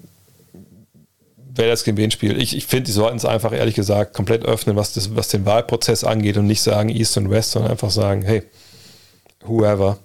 [1.55, 2.37] wer das gegen wen spielt.
[2.37, 5.47] Ich, ich finde, die sollten es einfach ehrlich gesagt komplett öffnen, was, das, was den
[5.47, 8.43] Wahlprozess angeht und nicht sagen East und West, sondern einfach sagen, hey,
[9.43, 9.97] whoever.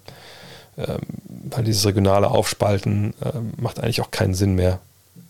[0.79, 1.01] Ähm,
[1.51, 4.79] weil dieses regionale Aufspalten ähm, macht eigentlich auch keinen Sinn mehr.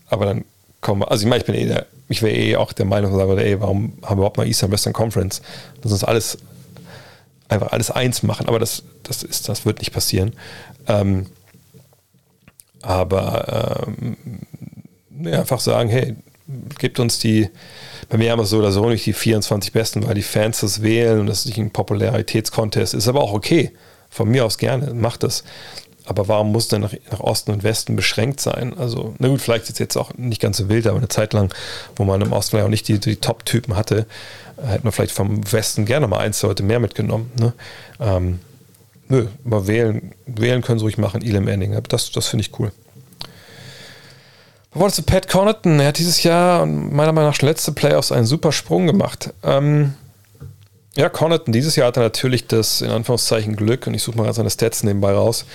[0.07, 0.45] Aber dann
[0.81, 3.15] kommen wir, also ich meine, ich bin eh der, ich wäre eh auch der Meinung,
[3.15, 5.41] sagen ey, warum haben wir überhaupt mal Eastern Western Conference?
[5.81, 6.37] Lass uns alles
[7.47, 10.33] einfach alles eins machen, aber das, das ist, das wird nicht passieren.
[10.87, 11.25] Ähm,
[12.81, 14.17] aber ähm,
[15.23, 16.15] ja, einfach sagen, hey,
[16.77, 17.49] gebt uns die,
[18.07, 20.81] bei mir haben wir so oder so nicht die 24 Besten, weil die Fans das
[20.81, 23.71] wählen und das ist nicht ein Popularitätskontest, ist aber auch okay.
[24.09, 25.43] Von mir aus gerne, macht das.
[26.05, 28.75] Aber warum muss denn nach, nach, Osten und Westen beschränkt sein?
[28.77, 31.53] Also, na gut, vielleicht ist jetzt auch nicht ganz so wild, aber eine Zeit lang,
[31.95, 34.07] wo man im Osten vielleicht auch nicht die, die Top-Typen hatte,
[34.57, 37.31] äh, hätte man vielleicht vom Westen gerne mal eins Leute mehr mitgenommen.
[37.39, 37.53] Ne?
[37.99, 38.39] Ähm,
[39.07, 41.77] nö, aber wählen, wählen können sie ruhig machen, Elam Ending.
[41.89, 42.71] Das, das finde ich cool.
[44.71, 45.79] Wir wollen zu Pat Connaughton.
[45.79, 49.31] Er hat dieses Jahr meiner Meinung nach schon letzte Playoffs einen super Sprung gemacht.
[49.43, 49.93] Ähm,
[50.95, 54.37] ja, Connaughton dieses Jahr hatte natürlich das in Anführungszeichen Glück, und ich suche mal ganz
[54.37, 55.45] seine Stats nebenbei raus,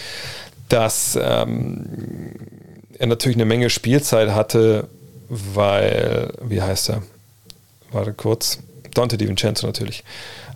[0.69, 2.35] dass ähm,
[2.99, 4.89] er natürlich eine Menge Spielzeit hatte,
[5.29, 7.03] weil, wie heißt er?
[7.91, 8.59] Warte kurz.
[8.93, 10.05] Dante DiVincenzo natürlich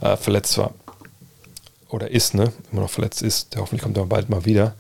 [0.01, 0.73] äh, verletzt war.
[1.89, 2.53] Oder ist, ne?
[2.71, 3.55] Immer noch verletzt ist.
[3.55, 4.75] Der hoffentlich kommt er bald mal wieder.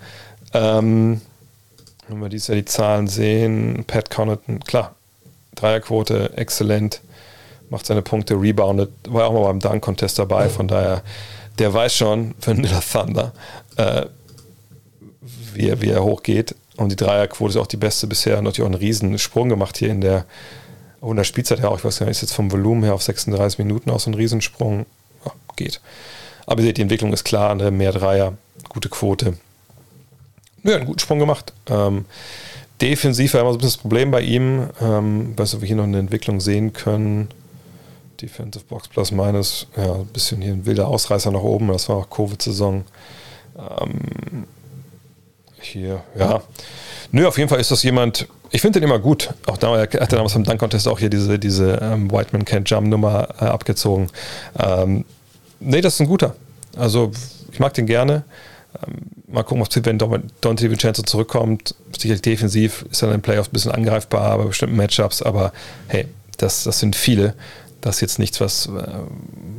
[0.52, 1.20] Ähm,
[2.08, 4.94] wenn wir dieses Jahr die Zahlen sehen, Pat Connaughton, klar,
[5.54, 7.00] Dreierquote, exzellent,
[7.70, 11.02] macht seine Punkte, reboundet, war auch mal beim Dunk-Contest dabei, von daher,
[11.58, 13.32] der weiß schon, Vanilla Thunder,
[13.76, 14.06] äh,
[15.54, 16.54] wie, er, wie er hochgeht.
[16.76, 18.40] Und die Dreierquote ist auch die beste bisher.
[18.40, 20.24] Natürlich auch einen riesen Sprung gemacht hier in der,
[21.00, 21.72] auch in der Spielzeit her.
[21.72, 24.10] Auch, ich weiß gar nicht, ist jetzt vom Volumen her auf 36 Minuten auch so
[24.10, 24.86] ein Riesensprung.
[25.24, 25.80] Ja, geht.
[26.46, 28.34] Aber ihr seht, die Entwicklung ist klar, mehr Dreier,
[28.68, 29.34] gute Quote
[30.62, 31.52] ja, einen guten Sprung gemacht.
[31.68, 32.04] Ähm,
[32.80, 34.68] defensiv war immer so ein bisschen das Problem bei ihm.
[34.80, 37.28] Ähm, weiß nicht, ob wir hier noch eine Entwicklung sehen können.
[38.20, 41.68] Defensive Box plus minus, ja, ein bisschen hier ein wilder Ausreißer nach oben.
[41.68, 42.84] Das war auch Covid-Saison.
[43.56, 44.46] Ähm,
[45.60, 46.42] hier, ja.
[47.10, 49.30] Nö, auf jeden Fall ist das jemand, ich finde den immer gut.
[49.46, 52.68] Auch damals, er hat damals beim Dunk-Contest auch hier diese, diese ähm, White Man Can't
[52.68, 54.08] Jump-Nummer äh, abgezogen.
[54.58, 55.04] Ähm,
[55.60, 56.36] nee, das ist ein guter.
[56.76, 57.10] Also,
[57.52, 58.24] ich mag den gerne.
[58.86, 58.94] Ähm,
[59.26, 63.52] mal gucken, ob wenn Dante Vincenzo zurückkommt, sicherlich defensiv ist er in den Playoffs ein
[63.52, 65.52] bisschen angreifbar bei bestimmten Matchups, aber
[65.88, 66.06] hey,
[66.36, 67.34] das, das sind viele.
[67.80, 68.70] Das ist jetzt nichts, was, äh,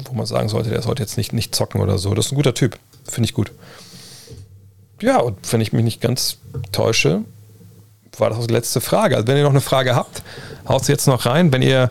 [0.06, 2.14] wo man sagen sollte, der sollte jetzt nicht, nicht zocken oder so.
[2.14, 2.78] Das ist ein guter Typ.
[3.06, 3.52] Finde ich gut.
[5.02, 6.38] Ja, und wenn ich mich nicht ganz
[6.72, 7.22] täusche,
[8.18, 9.16] war das die letzte Frage.
[9.16, 10.24] Also wenn ihr noch eine Frage habt,
[10.68, 11.54] haut sie jetzt noch rein.
[11.54, 11.90] Wenn ihr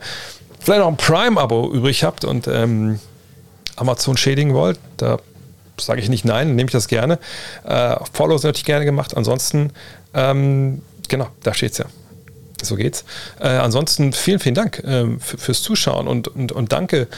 [0.60, 3.00] vielleicht noch ein Prime-Abo übrig habt und ähm,
[3.76, 5.18] Amazon schädigen wollt, da
[5.80, 7.18] sage ich nicht nein, nehme ich das gerne.
[7.64, 9.16] Äh, Follows natürlich gerne gemacht.
[9.16, 9.72] Ansonsten,
[10.12, 11.86] ähm, genau, da steht es ja.
[12.62, 13.04] So geht's.
[13.40, 17.08] Äh, ansonsten vielen, vielen Dank äh, fürs Zuschauen und, und, und danke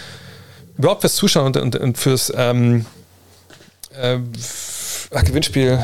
[0.76, 2.86] überhaupt fürs Zuschauen und, und, und fürs ähm,
[3.94, 4.18] äh,
[5.14, 5.78] ach, Gewinnspiel.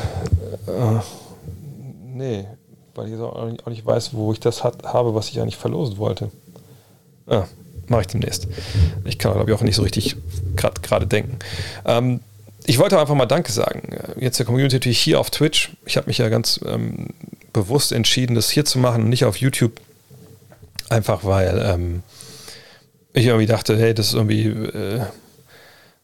[0.67, 1.01] Äh,
[2.05, 2.47] nee,
[2.95, 5.57] weil ich auch nicht, auch nicht, weiß, wo ich das hat, habe, was ich eigentlich
[5.57, 6.31] verlosen wollte.
[7.27, 7.45] Ah,
[7.89, 8.49] mache ich demnächst.
[9.05, 10.17] Ich kann, glaube ich, auch nicht so richtig
[10.57, 11.39] gerade denken.
[11.85, 12.21] Ähm,
[12.65, 13.97] ich wollte einfach mal Danke sagen.
[14.19, 15.73] Jetzt der Community natürlich hier auf Twitch.
[15.85, 17.11] Ich habe mich ja ganz ähm,
[17.57, 19.81] bewusst entschieden, das hier zu machen und nicht auf YouTube.
[20.89, 22.03] Einfach weil ähm,
[23.13, 25.01] ich irgendwie dachte, hey, das ist irgendwie äh,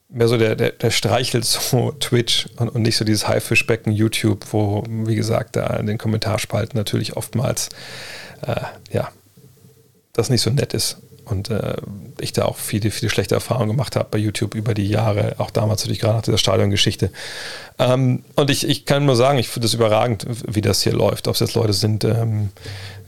[0.09, 4.45] mehr so der, der, der streichelt so Twitch und, und nicht so dieses Haifischbecken YouTube,
[4.51, 7.69] wo, wie gesagt, da in den Kommentarspalten natürlich oftmals
[8.41, 8.61] äh,
[8.91, 9.11] ja,
[10.11, 11.75] das nicht so nett ist und äh,
[12.19, 15.51] ich da auch viele, viele schlechte Erfahrungen gemacht habe bei YouTube über die Jahre, auch
[15.51, 17.11] damals natürlich gerade nach dieser Stadiongeschichte.
[17.79, 21.27] Ähm, und ich, ich kann nur sagen, ich finde es überragend, wie das hier läuft.
[21.27, 22.49] Ob es jetzt Leute sind ähm,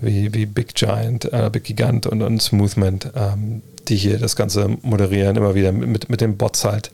[0.02, 4.78] wie, wie Big Giant, äh, Big Gigant und, und Smoothment, ähm, die hier das Ganze
[4.82, 6.92] moderieren, immer wieder mit, mit den Bots halt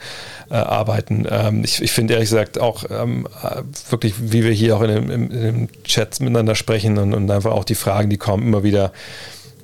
[0.49, 1.25] äh, arbeiten.
[1.29, 4.89] Ähm, ich, ich finde ehrlich gesagt auch ähm, äh, wirklich, wie wir hier auch in
[4.89, 8.63] dem, in dem Chat miteinander sprechen und, und einfach auch die Fragen, die kommen, immer
[8.63, 8.91] wieder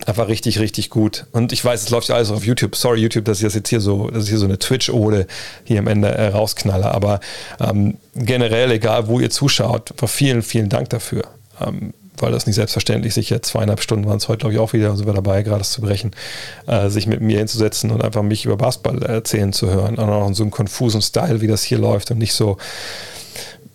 [0.06, 1.26] einfach richtig, richtig gut.
[1.32, 2.76] Und ich weiß, es läuft ja alles auf YouTube.
[2.76, 5.28] Sorry, YouTube, dass ich das jetzt hier so, dass ich hier so eine Twitch-Ode
[5.64, 6.86] hier am Ende äh, rausknalle.
[6.86, 7.19] Aber
[7.60, 11.24] ähm, generell, egal wo ihr zuschaut, vielen, vielen Dank dafür.
[11.60, 14.74] Ähm, weil das nicht selbstverständlich sich jetzt zweieinhalb Stunden waren es heute, glaube ich, auch
[14.74, 16.11] wieder, sind wir dabei, gerade zu brechen,
[16.65, 19.95] äh, sich mit mir hinzusetzen und einfach mich über Basketball erzählen zu hören.
[19.95, 22.57] Und auch in so einem konfusen Style, wie das hier läuft und nicht so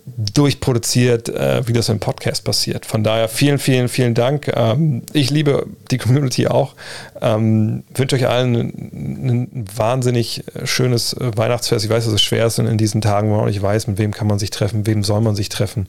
[0.05, 2.87] durchproduziert, äh, wie das im Podcast passiert.
[2.87, 4.49] Von daher vielen, vielen, vielen Dank.
[4.55, 6.75] Ähm, ich liebe die Community auch.
[7.21, 11.85] Ähm, wünsche euch allen ein, ein, wahnsinnig schönes Weihnachtsfest.
[11.85, 13.99] Ich weiß, dass es schwer ist in diesen Tagen, wo man auch nicht weiß, mit
[13.99, 15.89] wem kann man sich treffen, wem soll man sich treffen.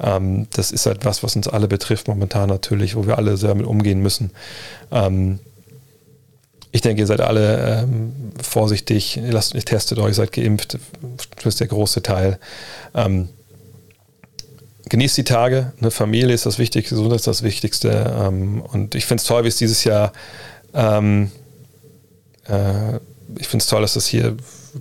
[0.00, 3.50] Ähm, das ist halt was, was uns alle betrifft momentan natürlich, wo wir alle sehr
[3.50, 4.32] damit umgehen müssen.
[4.90, 5.38] Ähm,
[6.72, 8.12] ich denke, ihr seid alle ähm,
[8.42, 10.76] vorsichtig, lasst, testet euch, seid geimpft,
[11.36, 12.40] das ist der große Teil.
[12.96, 13.28] Ähm,
[14.88, 15.72] genießt die Tage.
[15.80, 18.14] Eine Familie ist das Wichtigste, Gesundheit ist das Wichtigste.
[18.18, 20.12] Ähm, und ich finde es toll, wie es dieses Jahr,
[20.74, 21.30] ähm,
[22.48, 22.96] äh,
[23.38, 24.36] ich finde es toll, dass das hier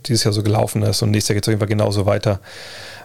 [0.05, 2.39] dieses Jahr so gelaufen ist und nächstes Jahr geht es auf jeden Fall genauso weiter.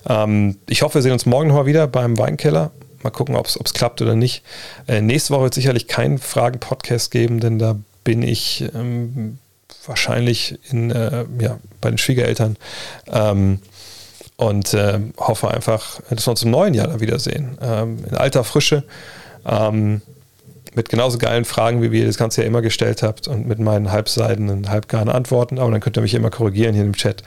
[0.08, 2.70] Ähm, ich hoffe, wir sehen uns morgen nochmal wieder beim Weinkeller.
[3.02, 4.42] Mal gucken, ob es klappt oder nicht.
[4.88, 9.38] Äh, nächste Woche wird es sicherlich keinen Fragen-Podcast geben, denn da bin ich ähm,
[9.86, 12.56] wahrscheinlich in, äh, ja, bei den Schwiegereltern.
[13.12, 13.60] Ähm,
[14.38, 17.58] und äh, hoffe einfach, dass wir uns im neuen Jahr da wiedersehen.
[17.60, 18.84] Ähm, in alter Frische,
[19.44, 20.00] ähm,
[20.74, 23.90] mit genauso geilen Fragen, wie ihr das Ganze ja immer gestellt habt und mit meinen
[23.90, 25.58] halbseidenen, halbgarnen Antworten.
[25.58, 27.24] Aber dann könnt ihr mich immer korrigieren hier im Chat.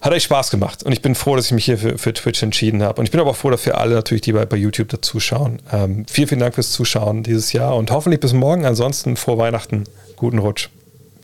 [0.00, 2.40] Hat euch Spaß gemacht und ich bin froh, dass ich mich hier für, für Twitch
[2.40, 3.00] entschieden habe.
[3.00, 5.58] Und ich bin aber auch froh dafür alle natürlich, die bei, bei YouTube dazuschauen.
[5.72, 8.64] Ähm, vielen, vielen Dank fürs Zuschauen dieses Jahr und hoffentlich bis morgen.
[8.64, 9.84] Ansonsten frohe Weihnachten,
[10.14, 10.68] guten Rutsch.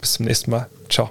[0.00, 0.66] Bis zum nächsten Mal.
[0.88, 1.10] Ciao.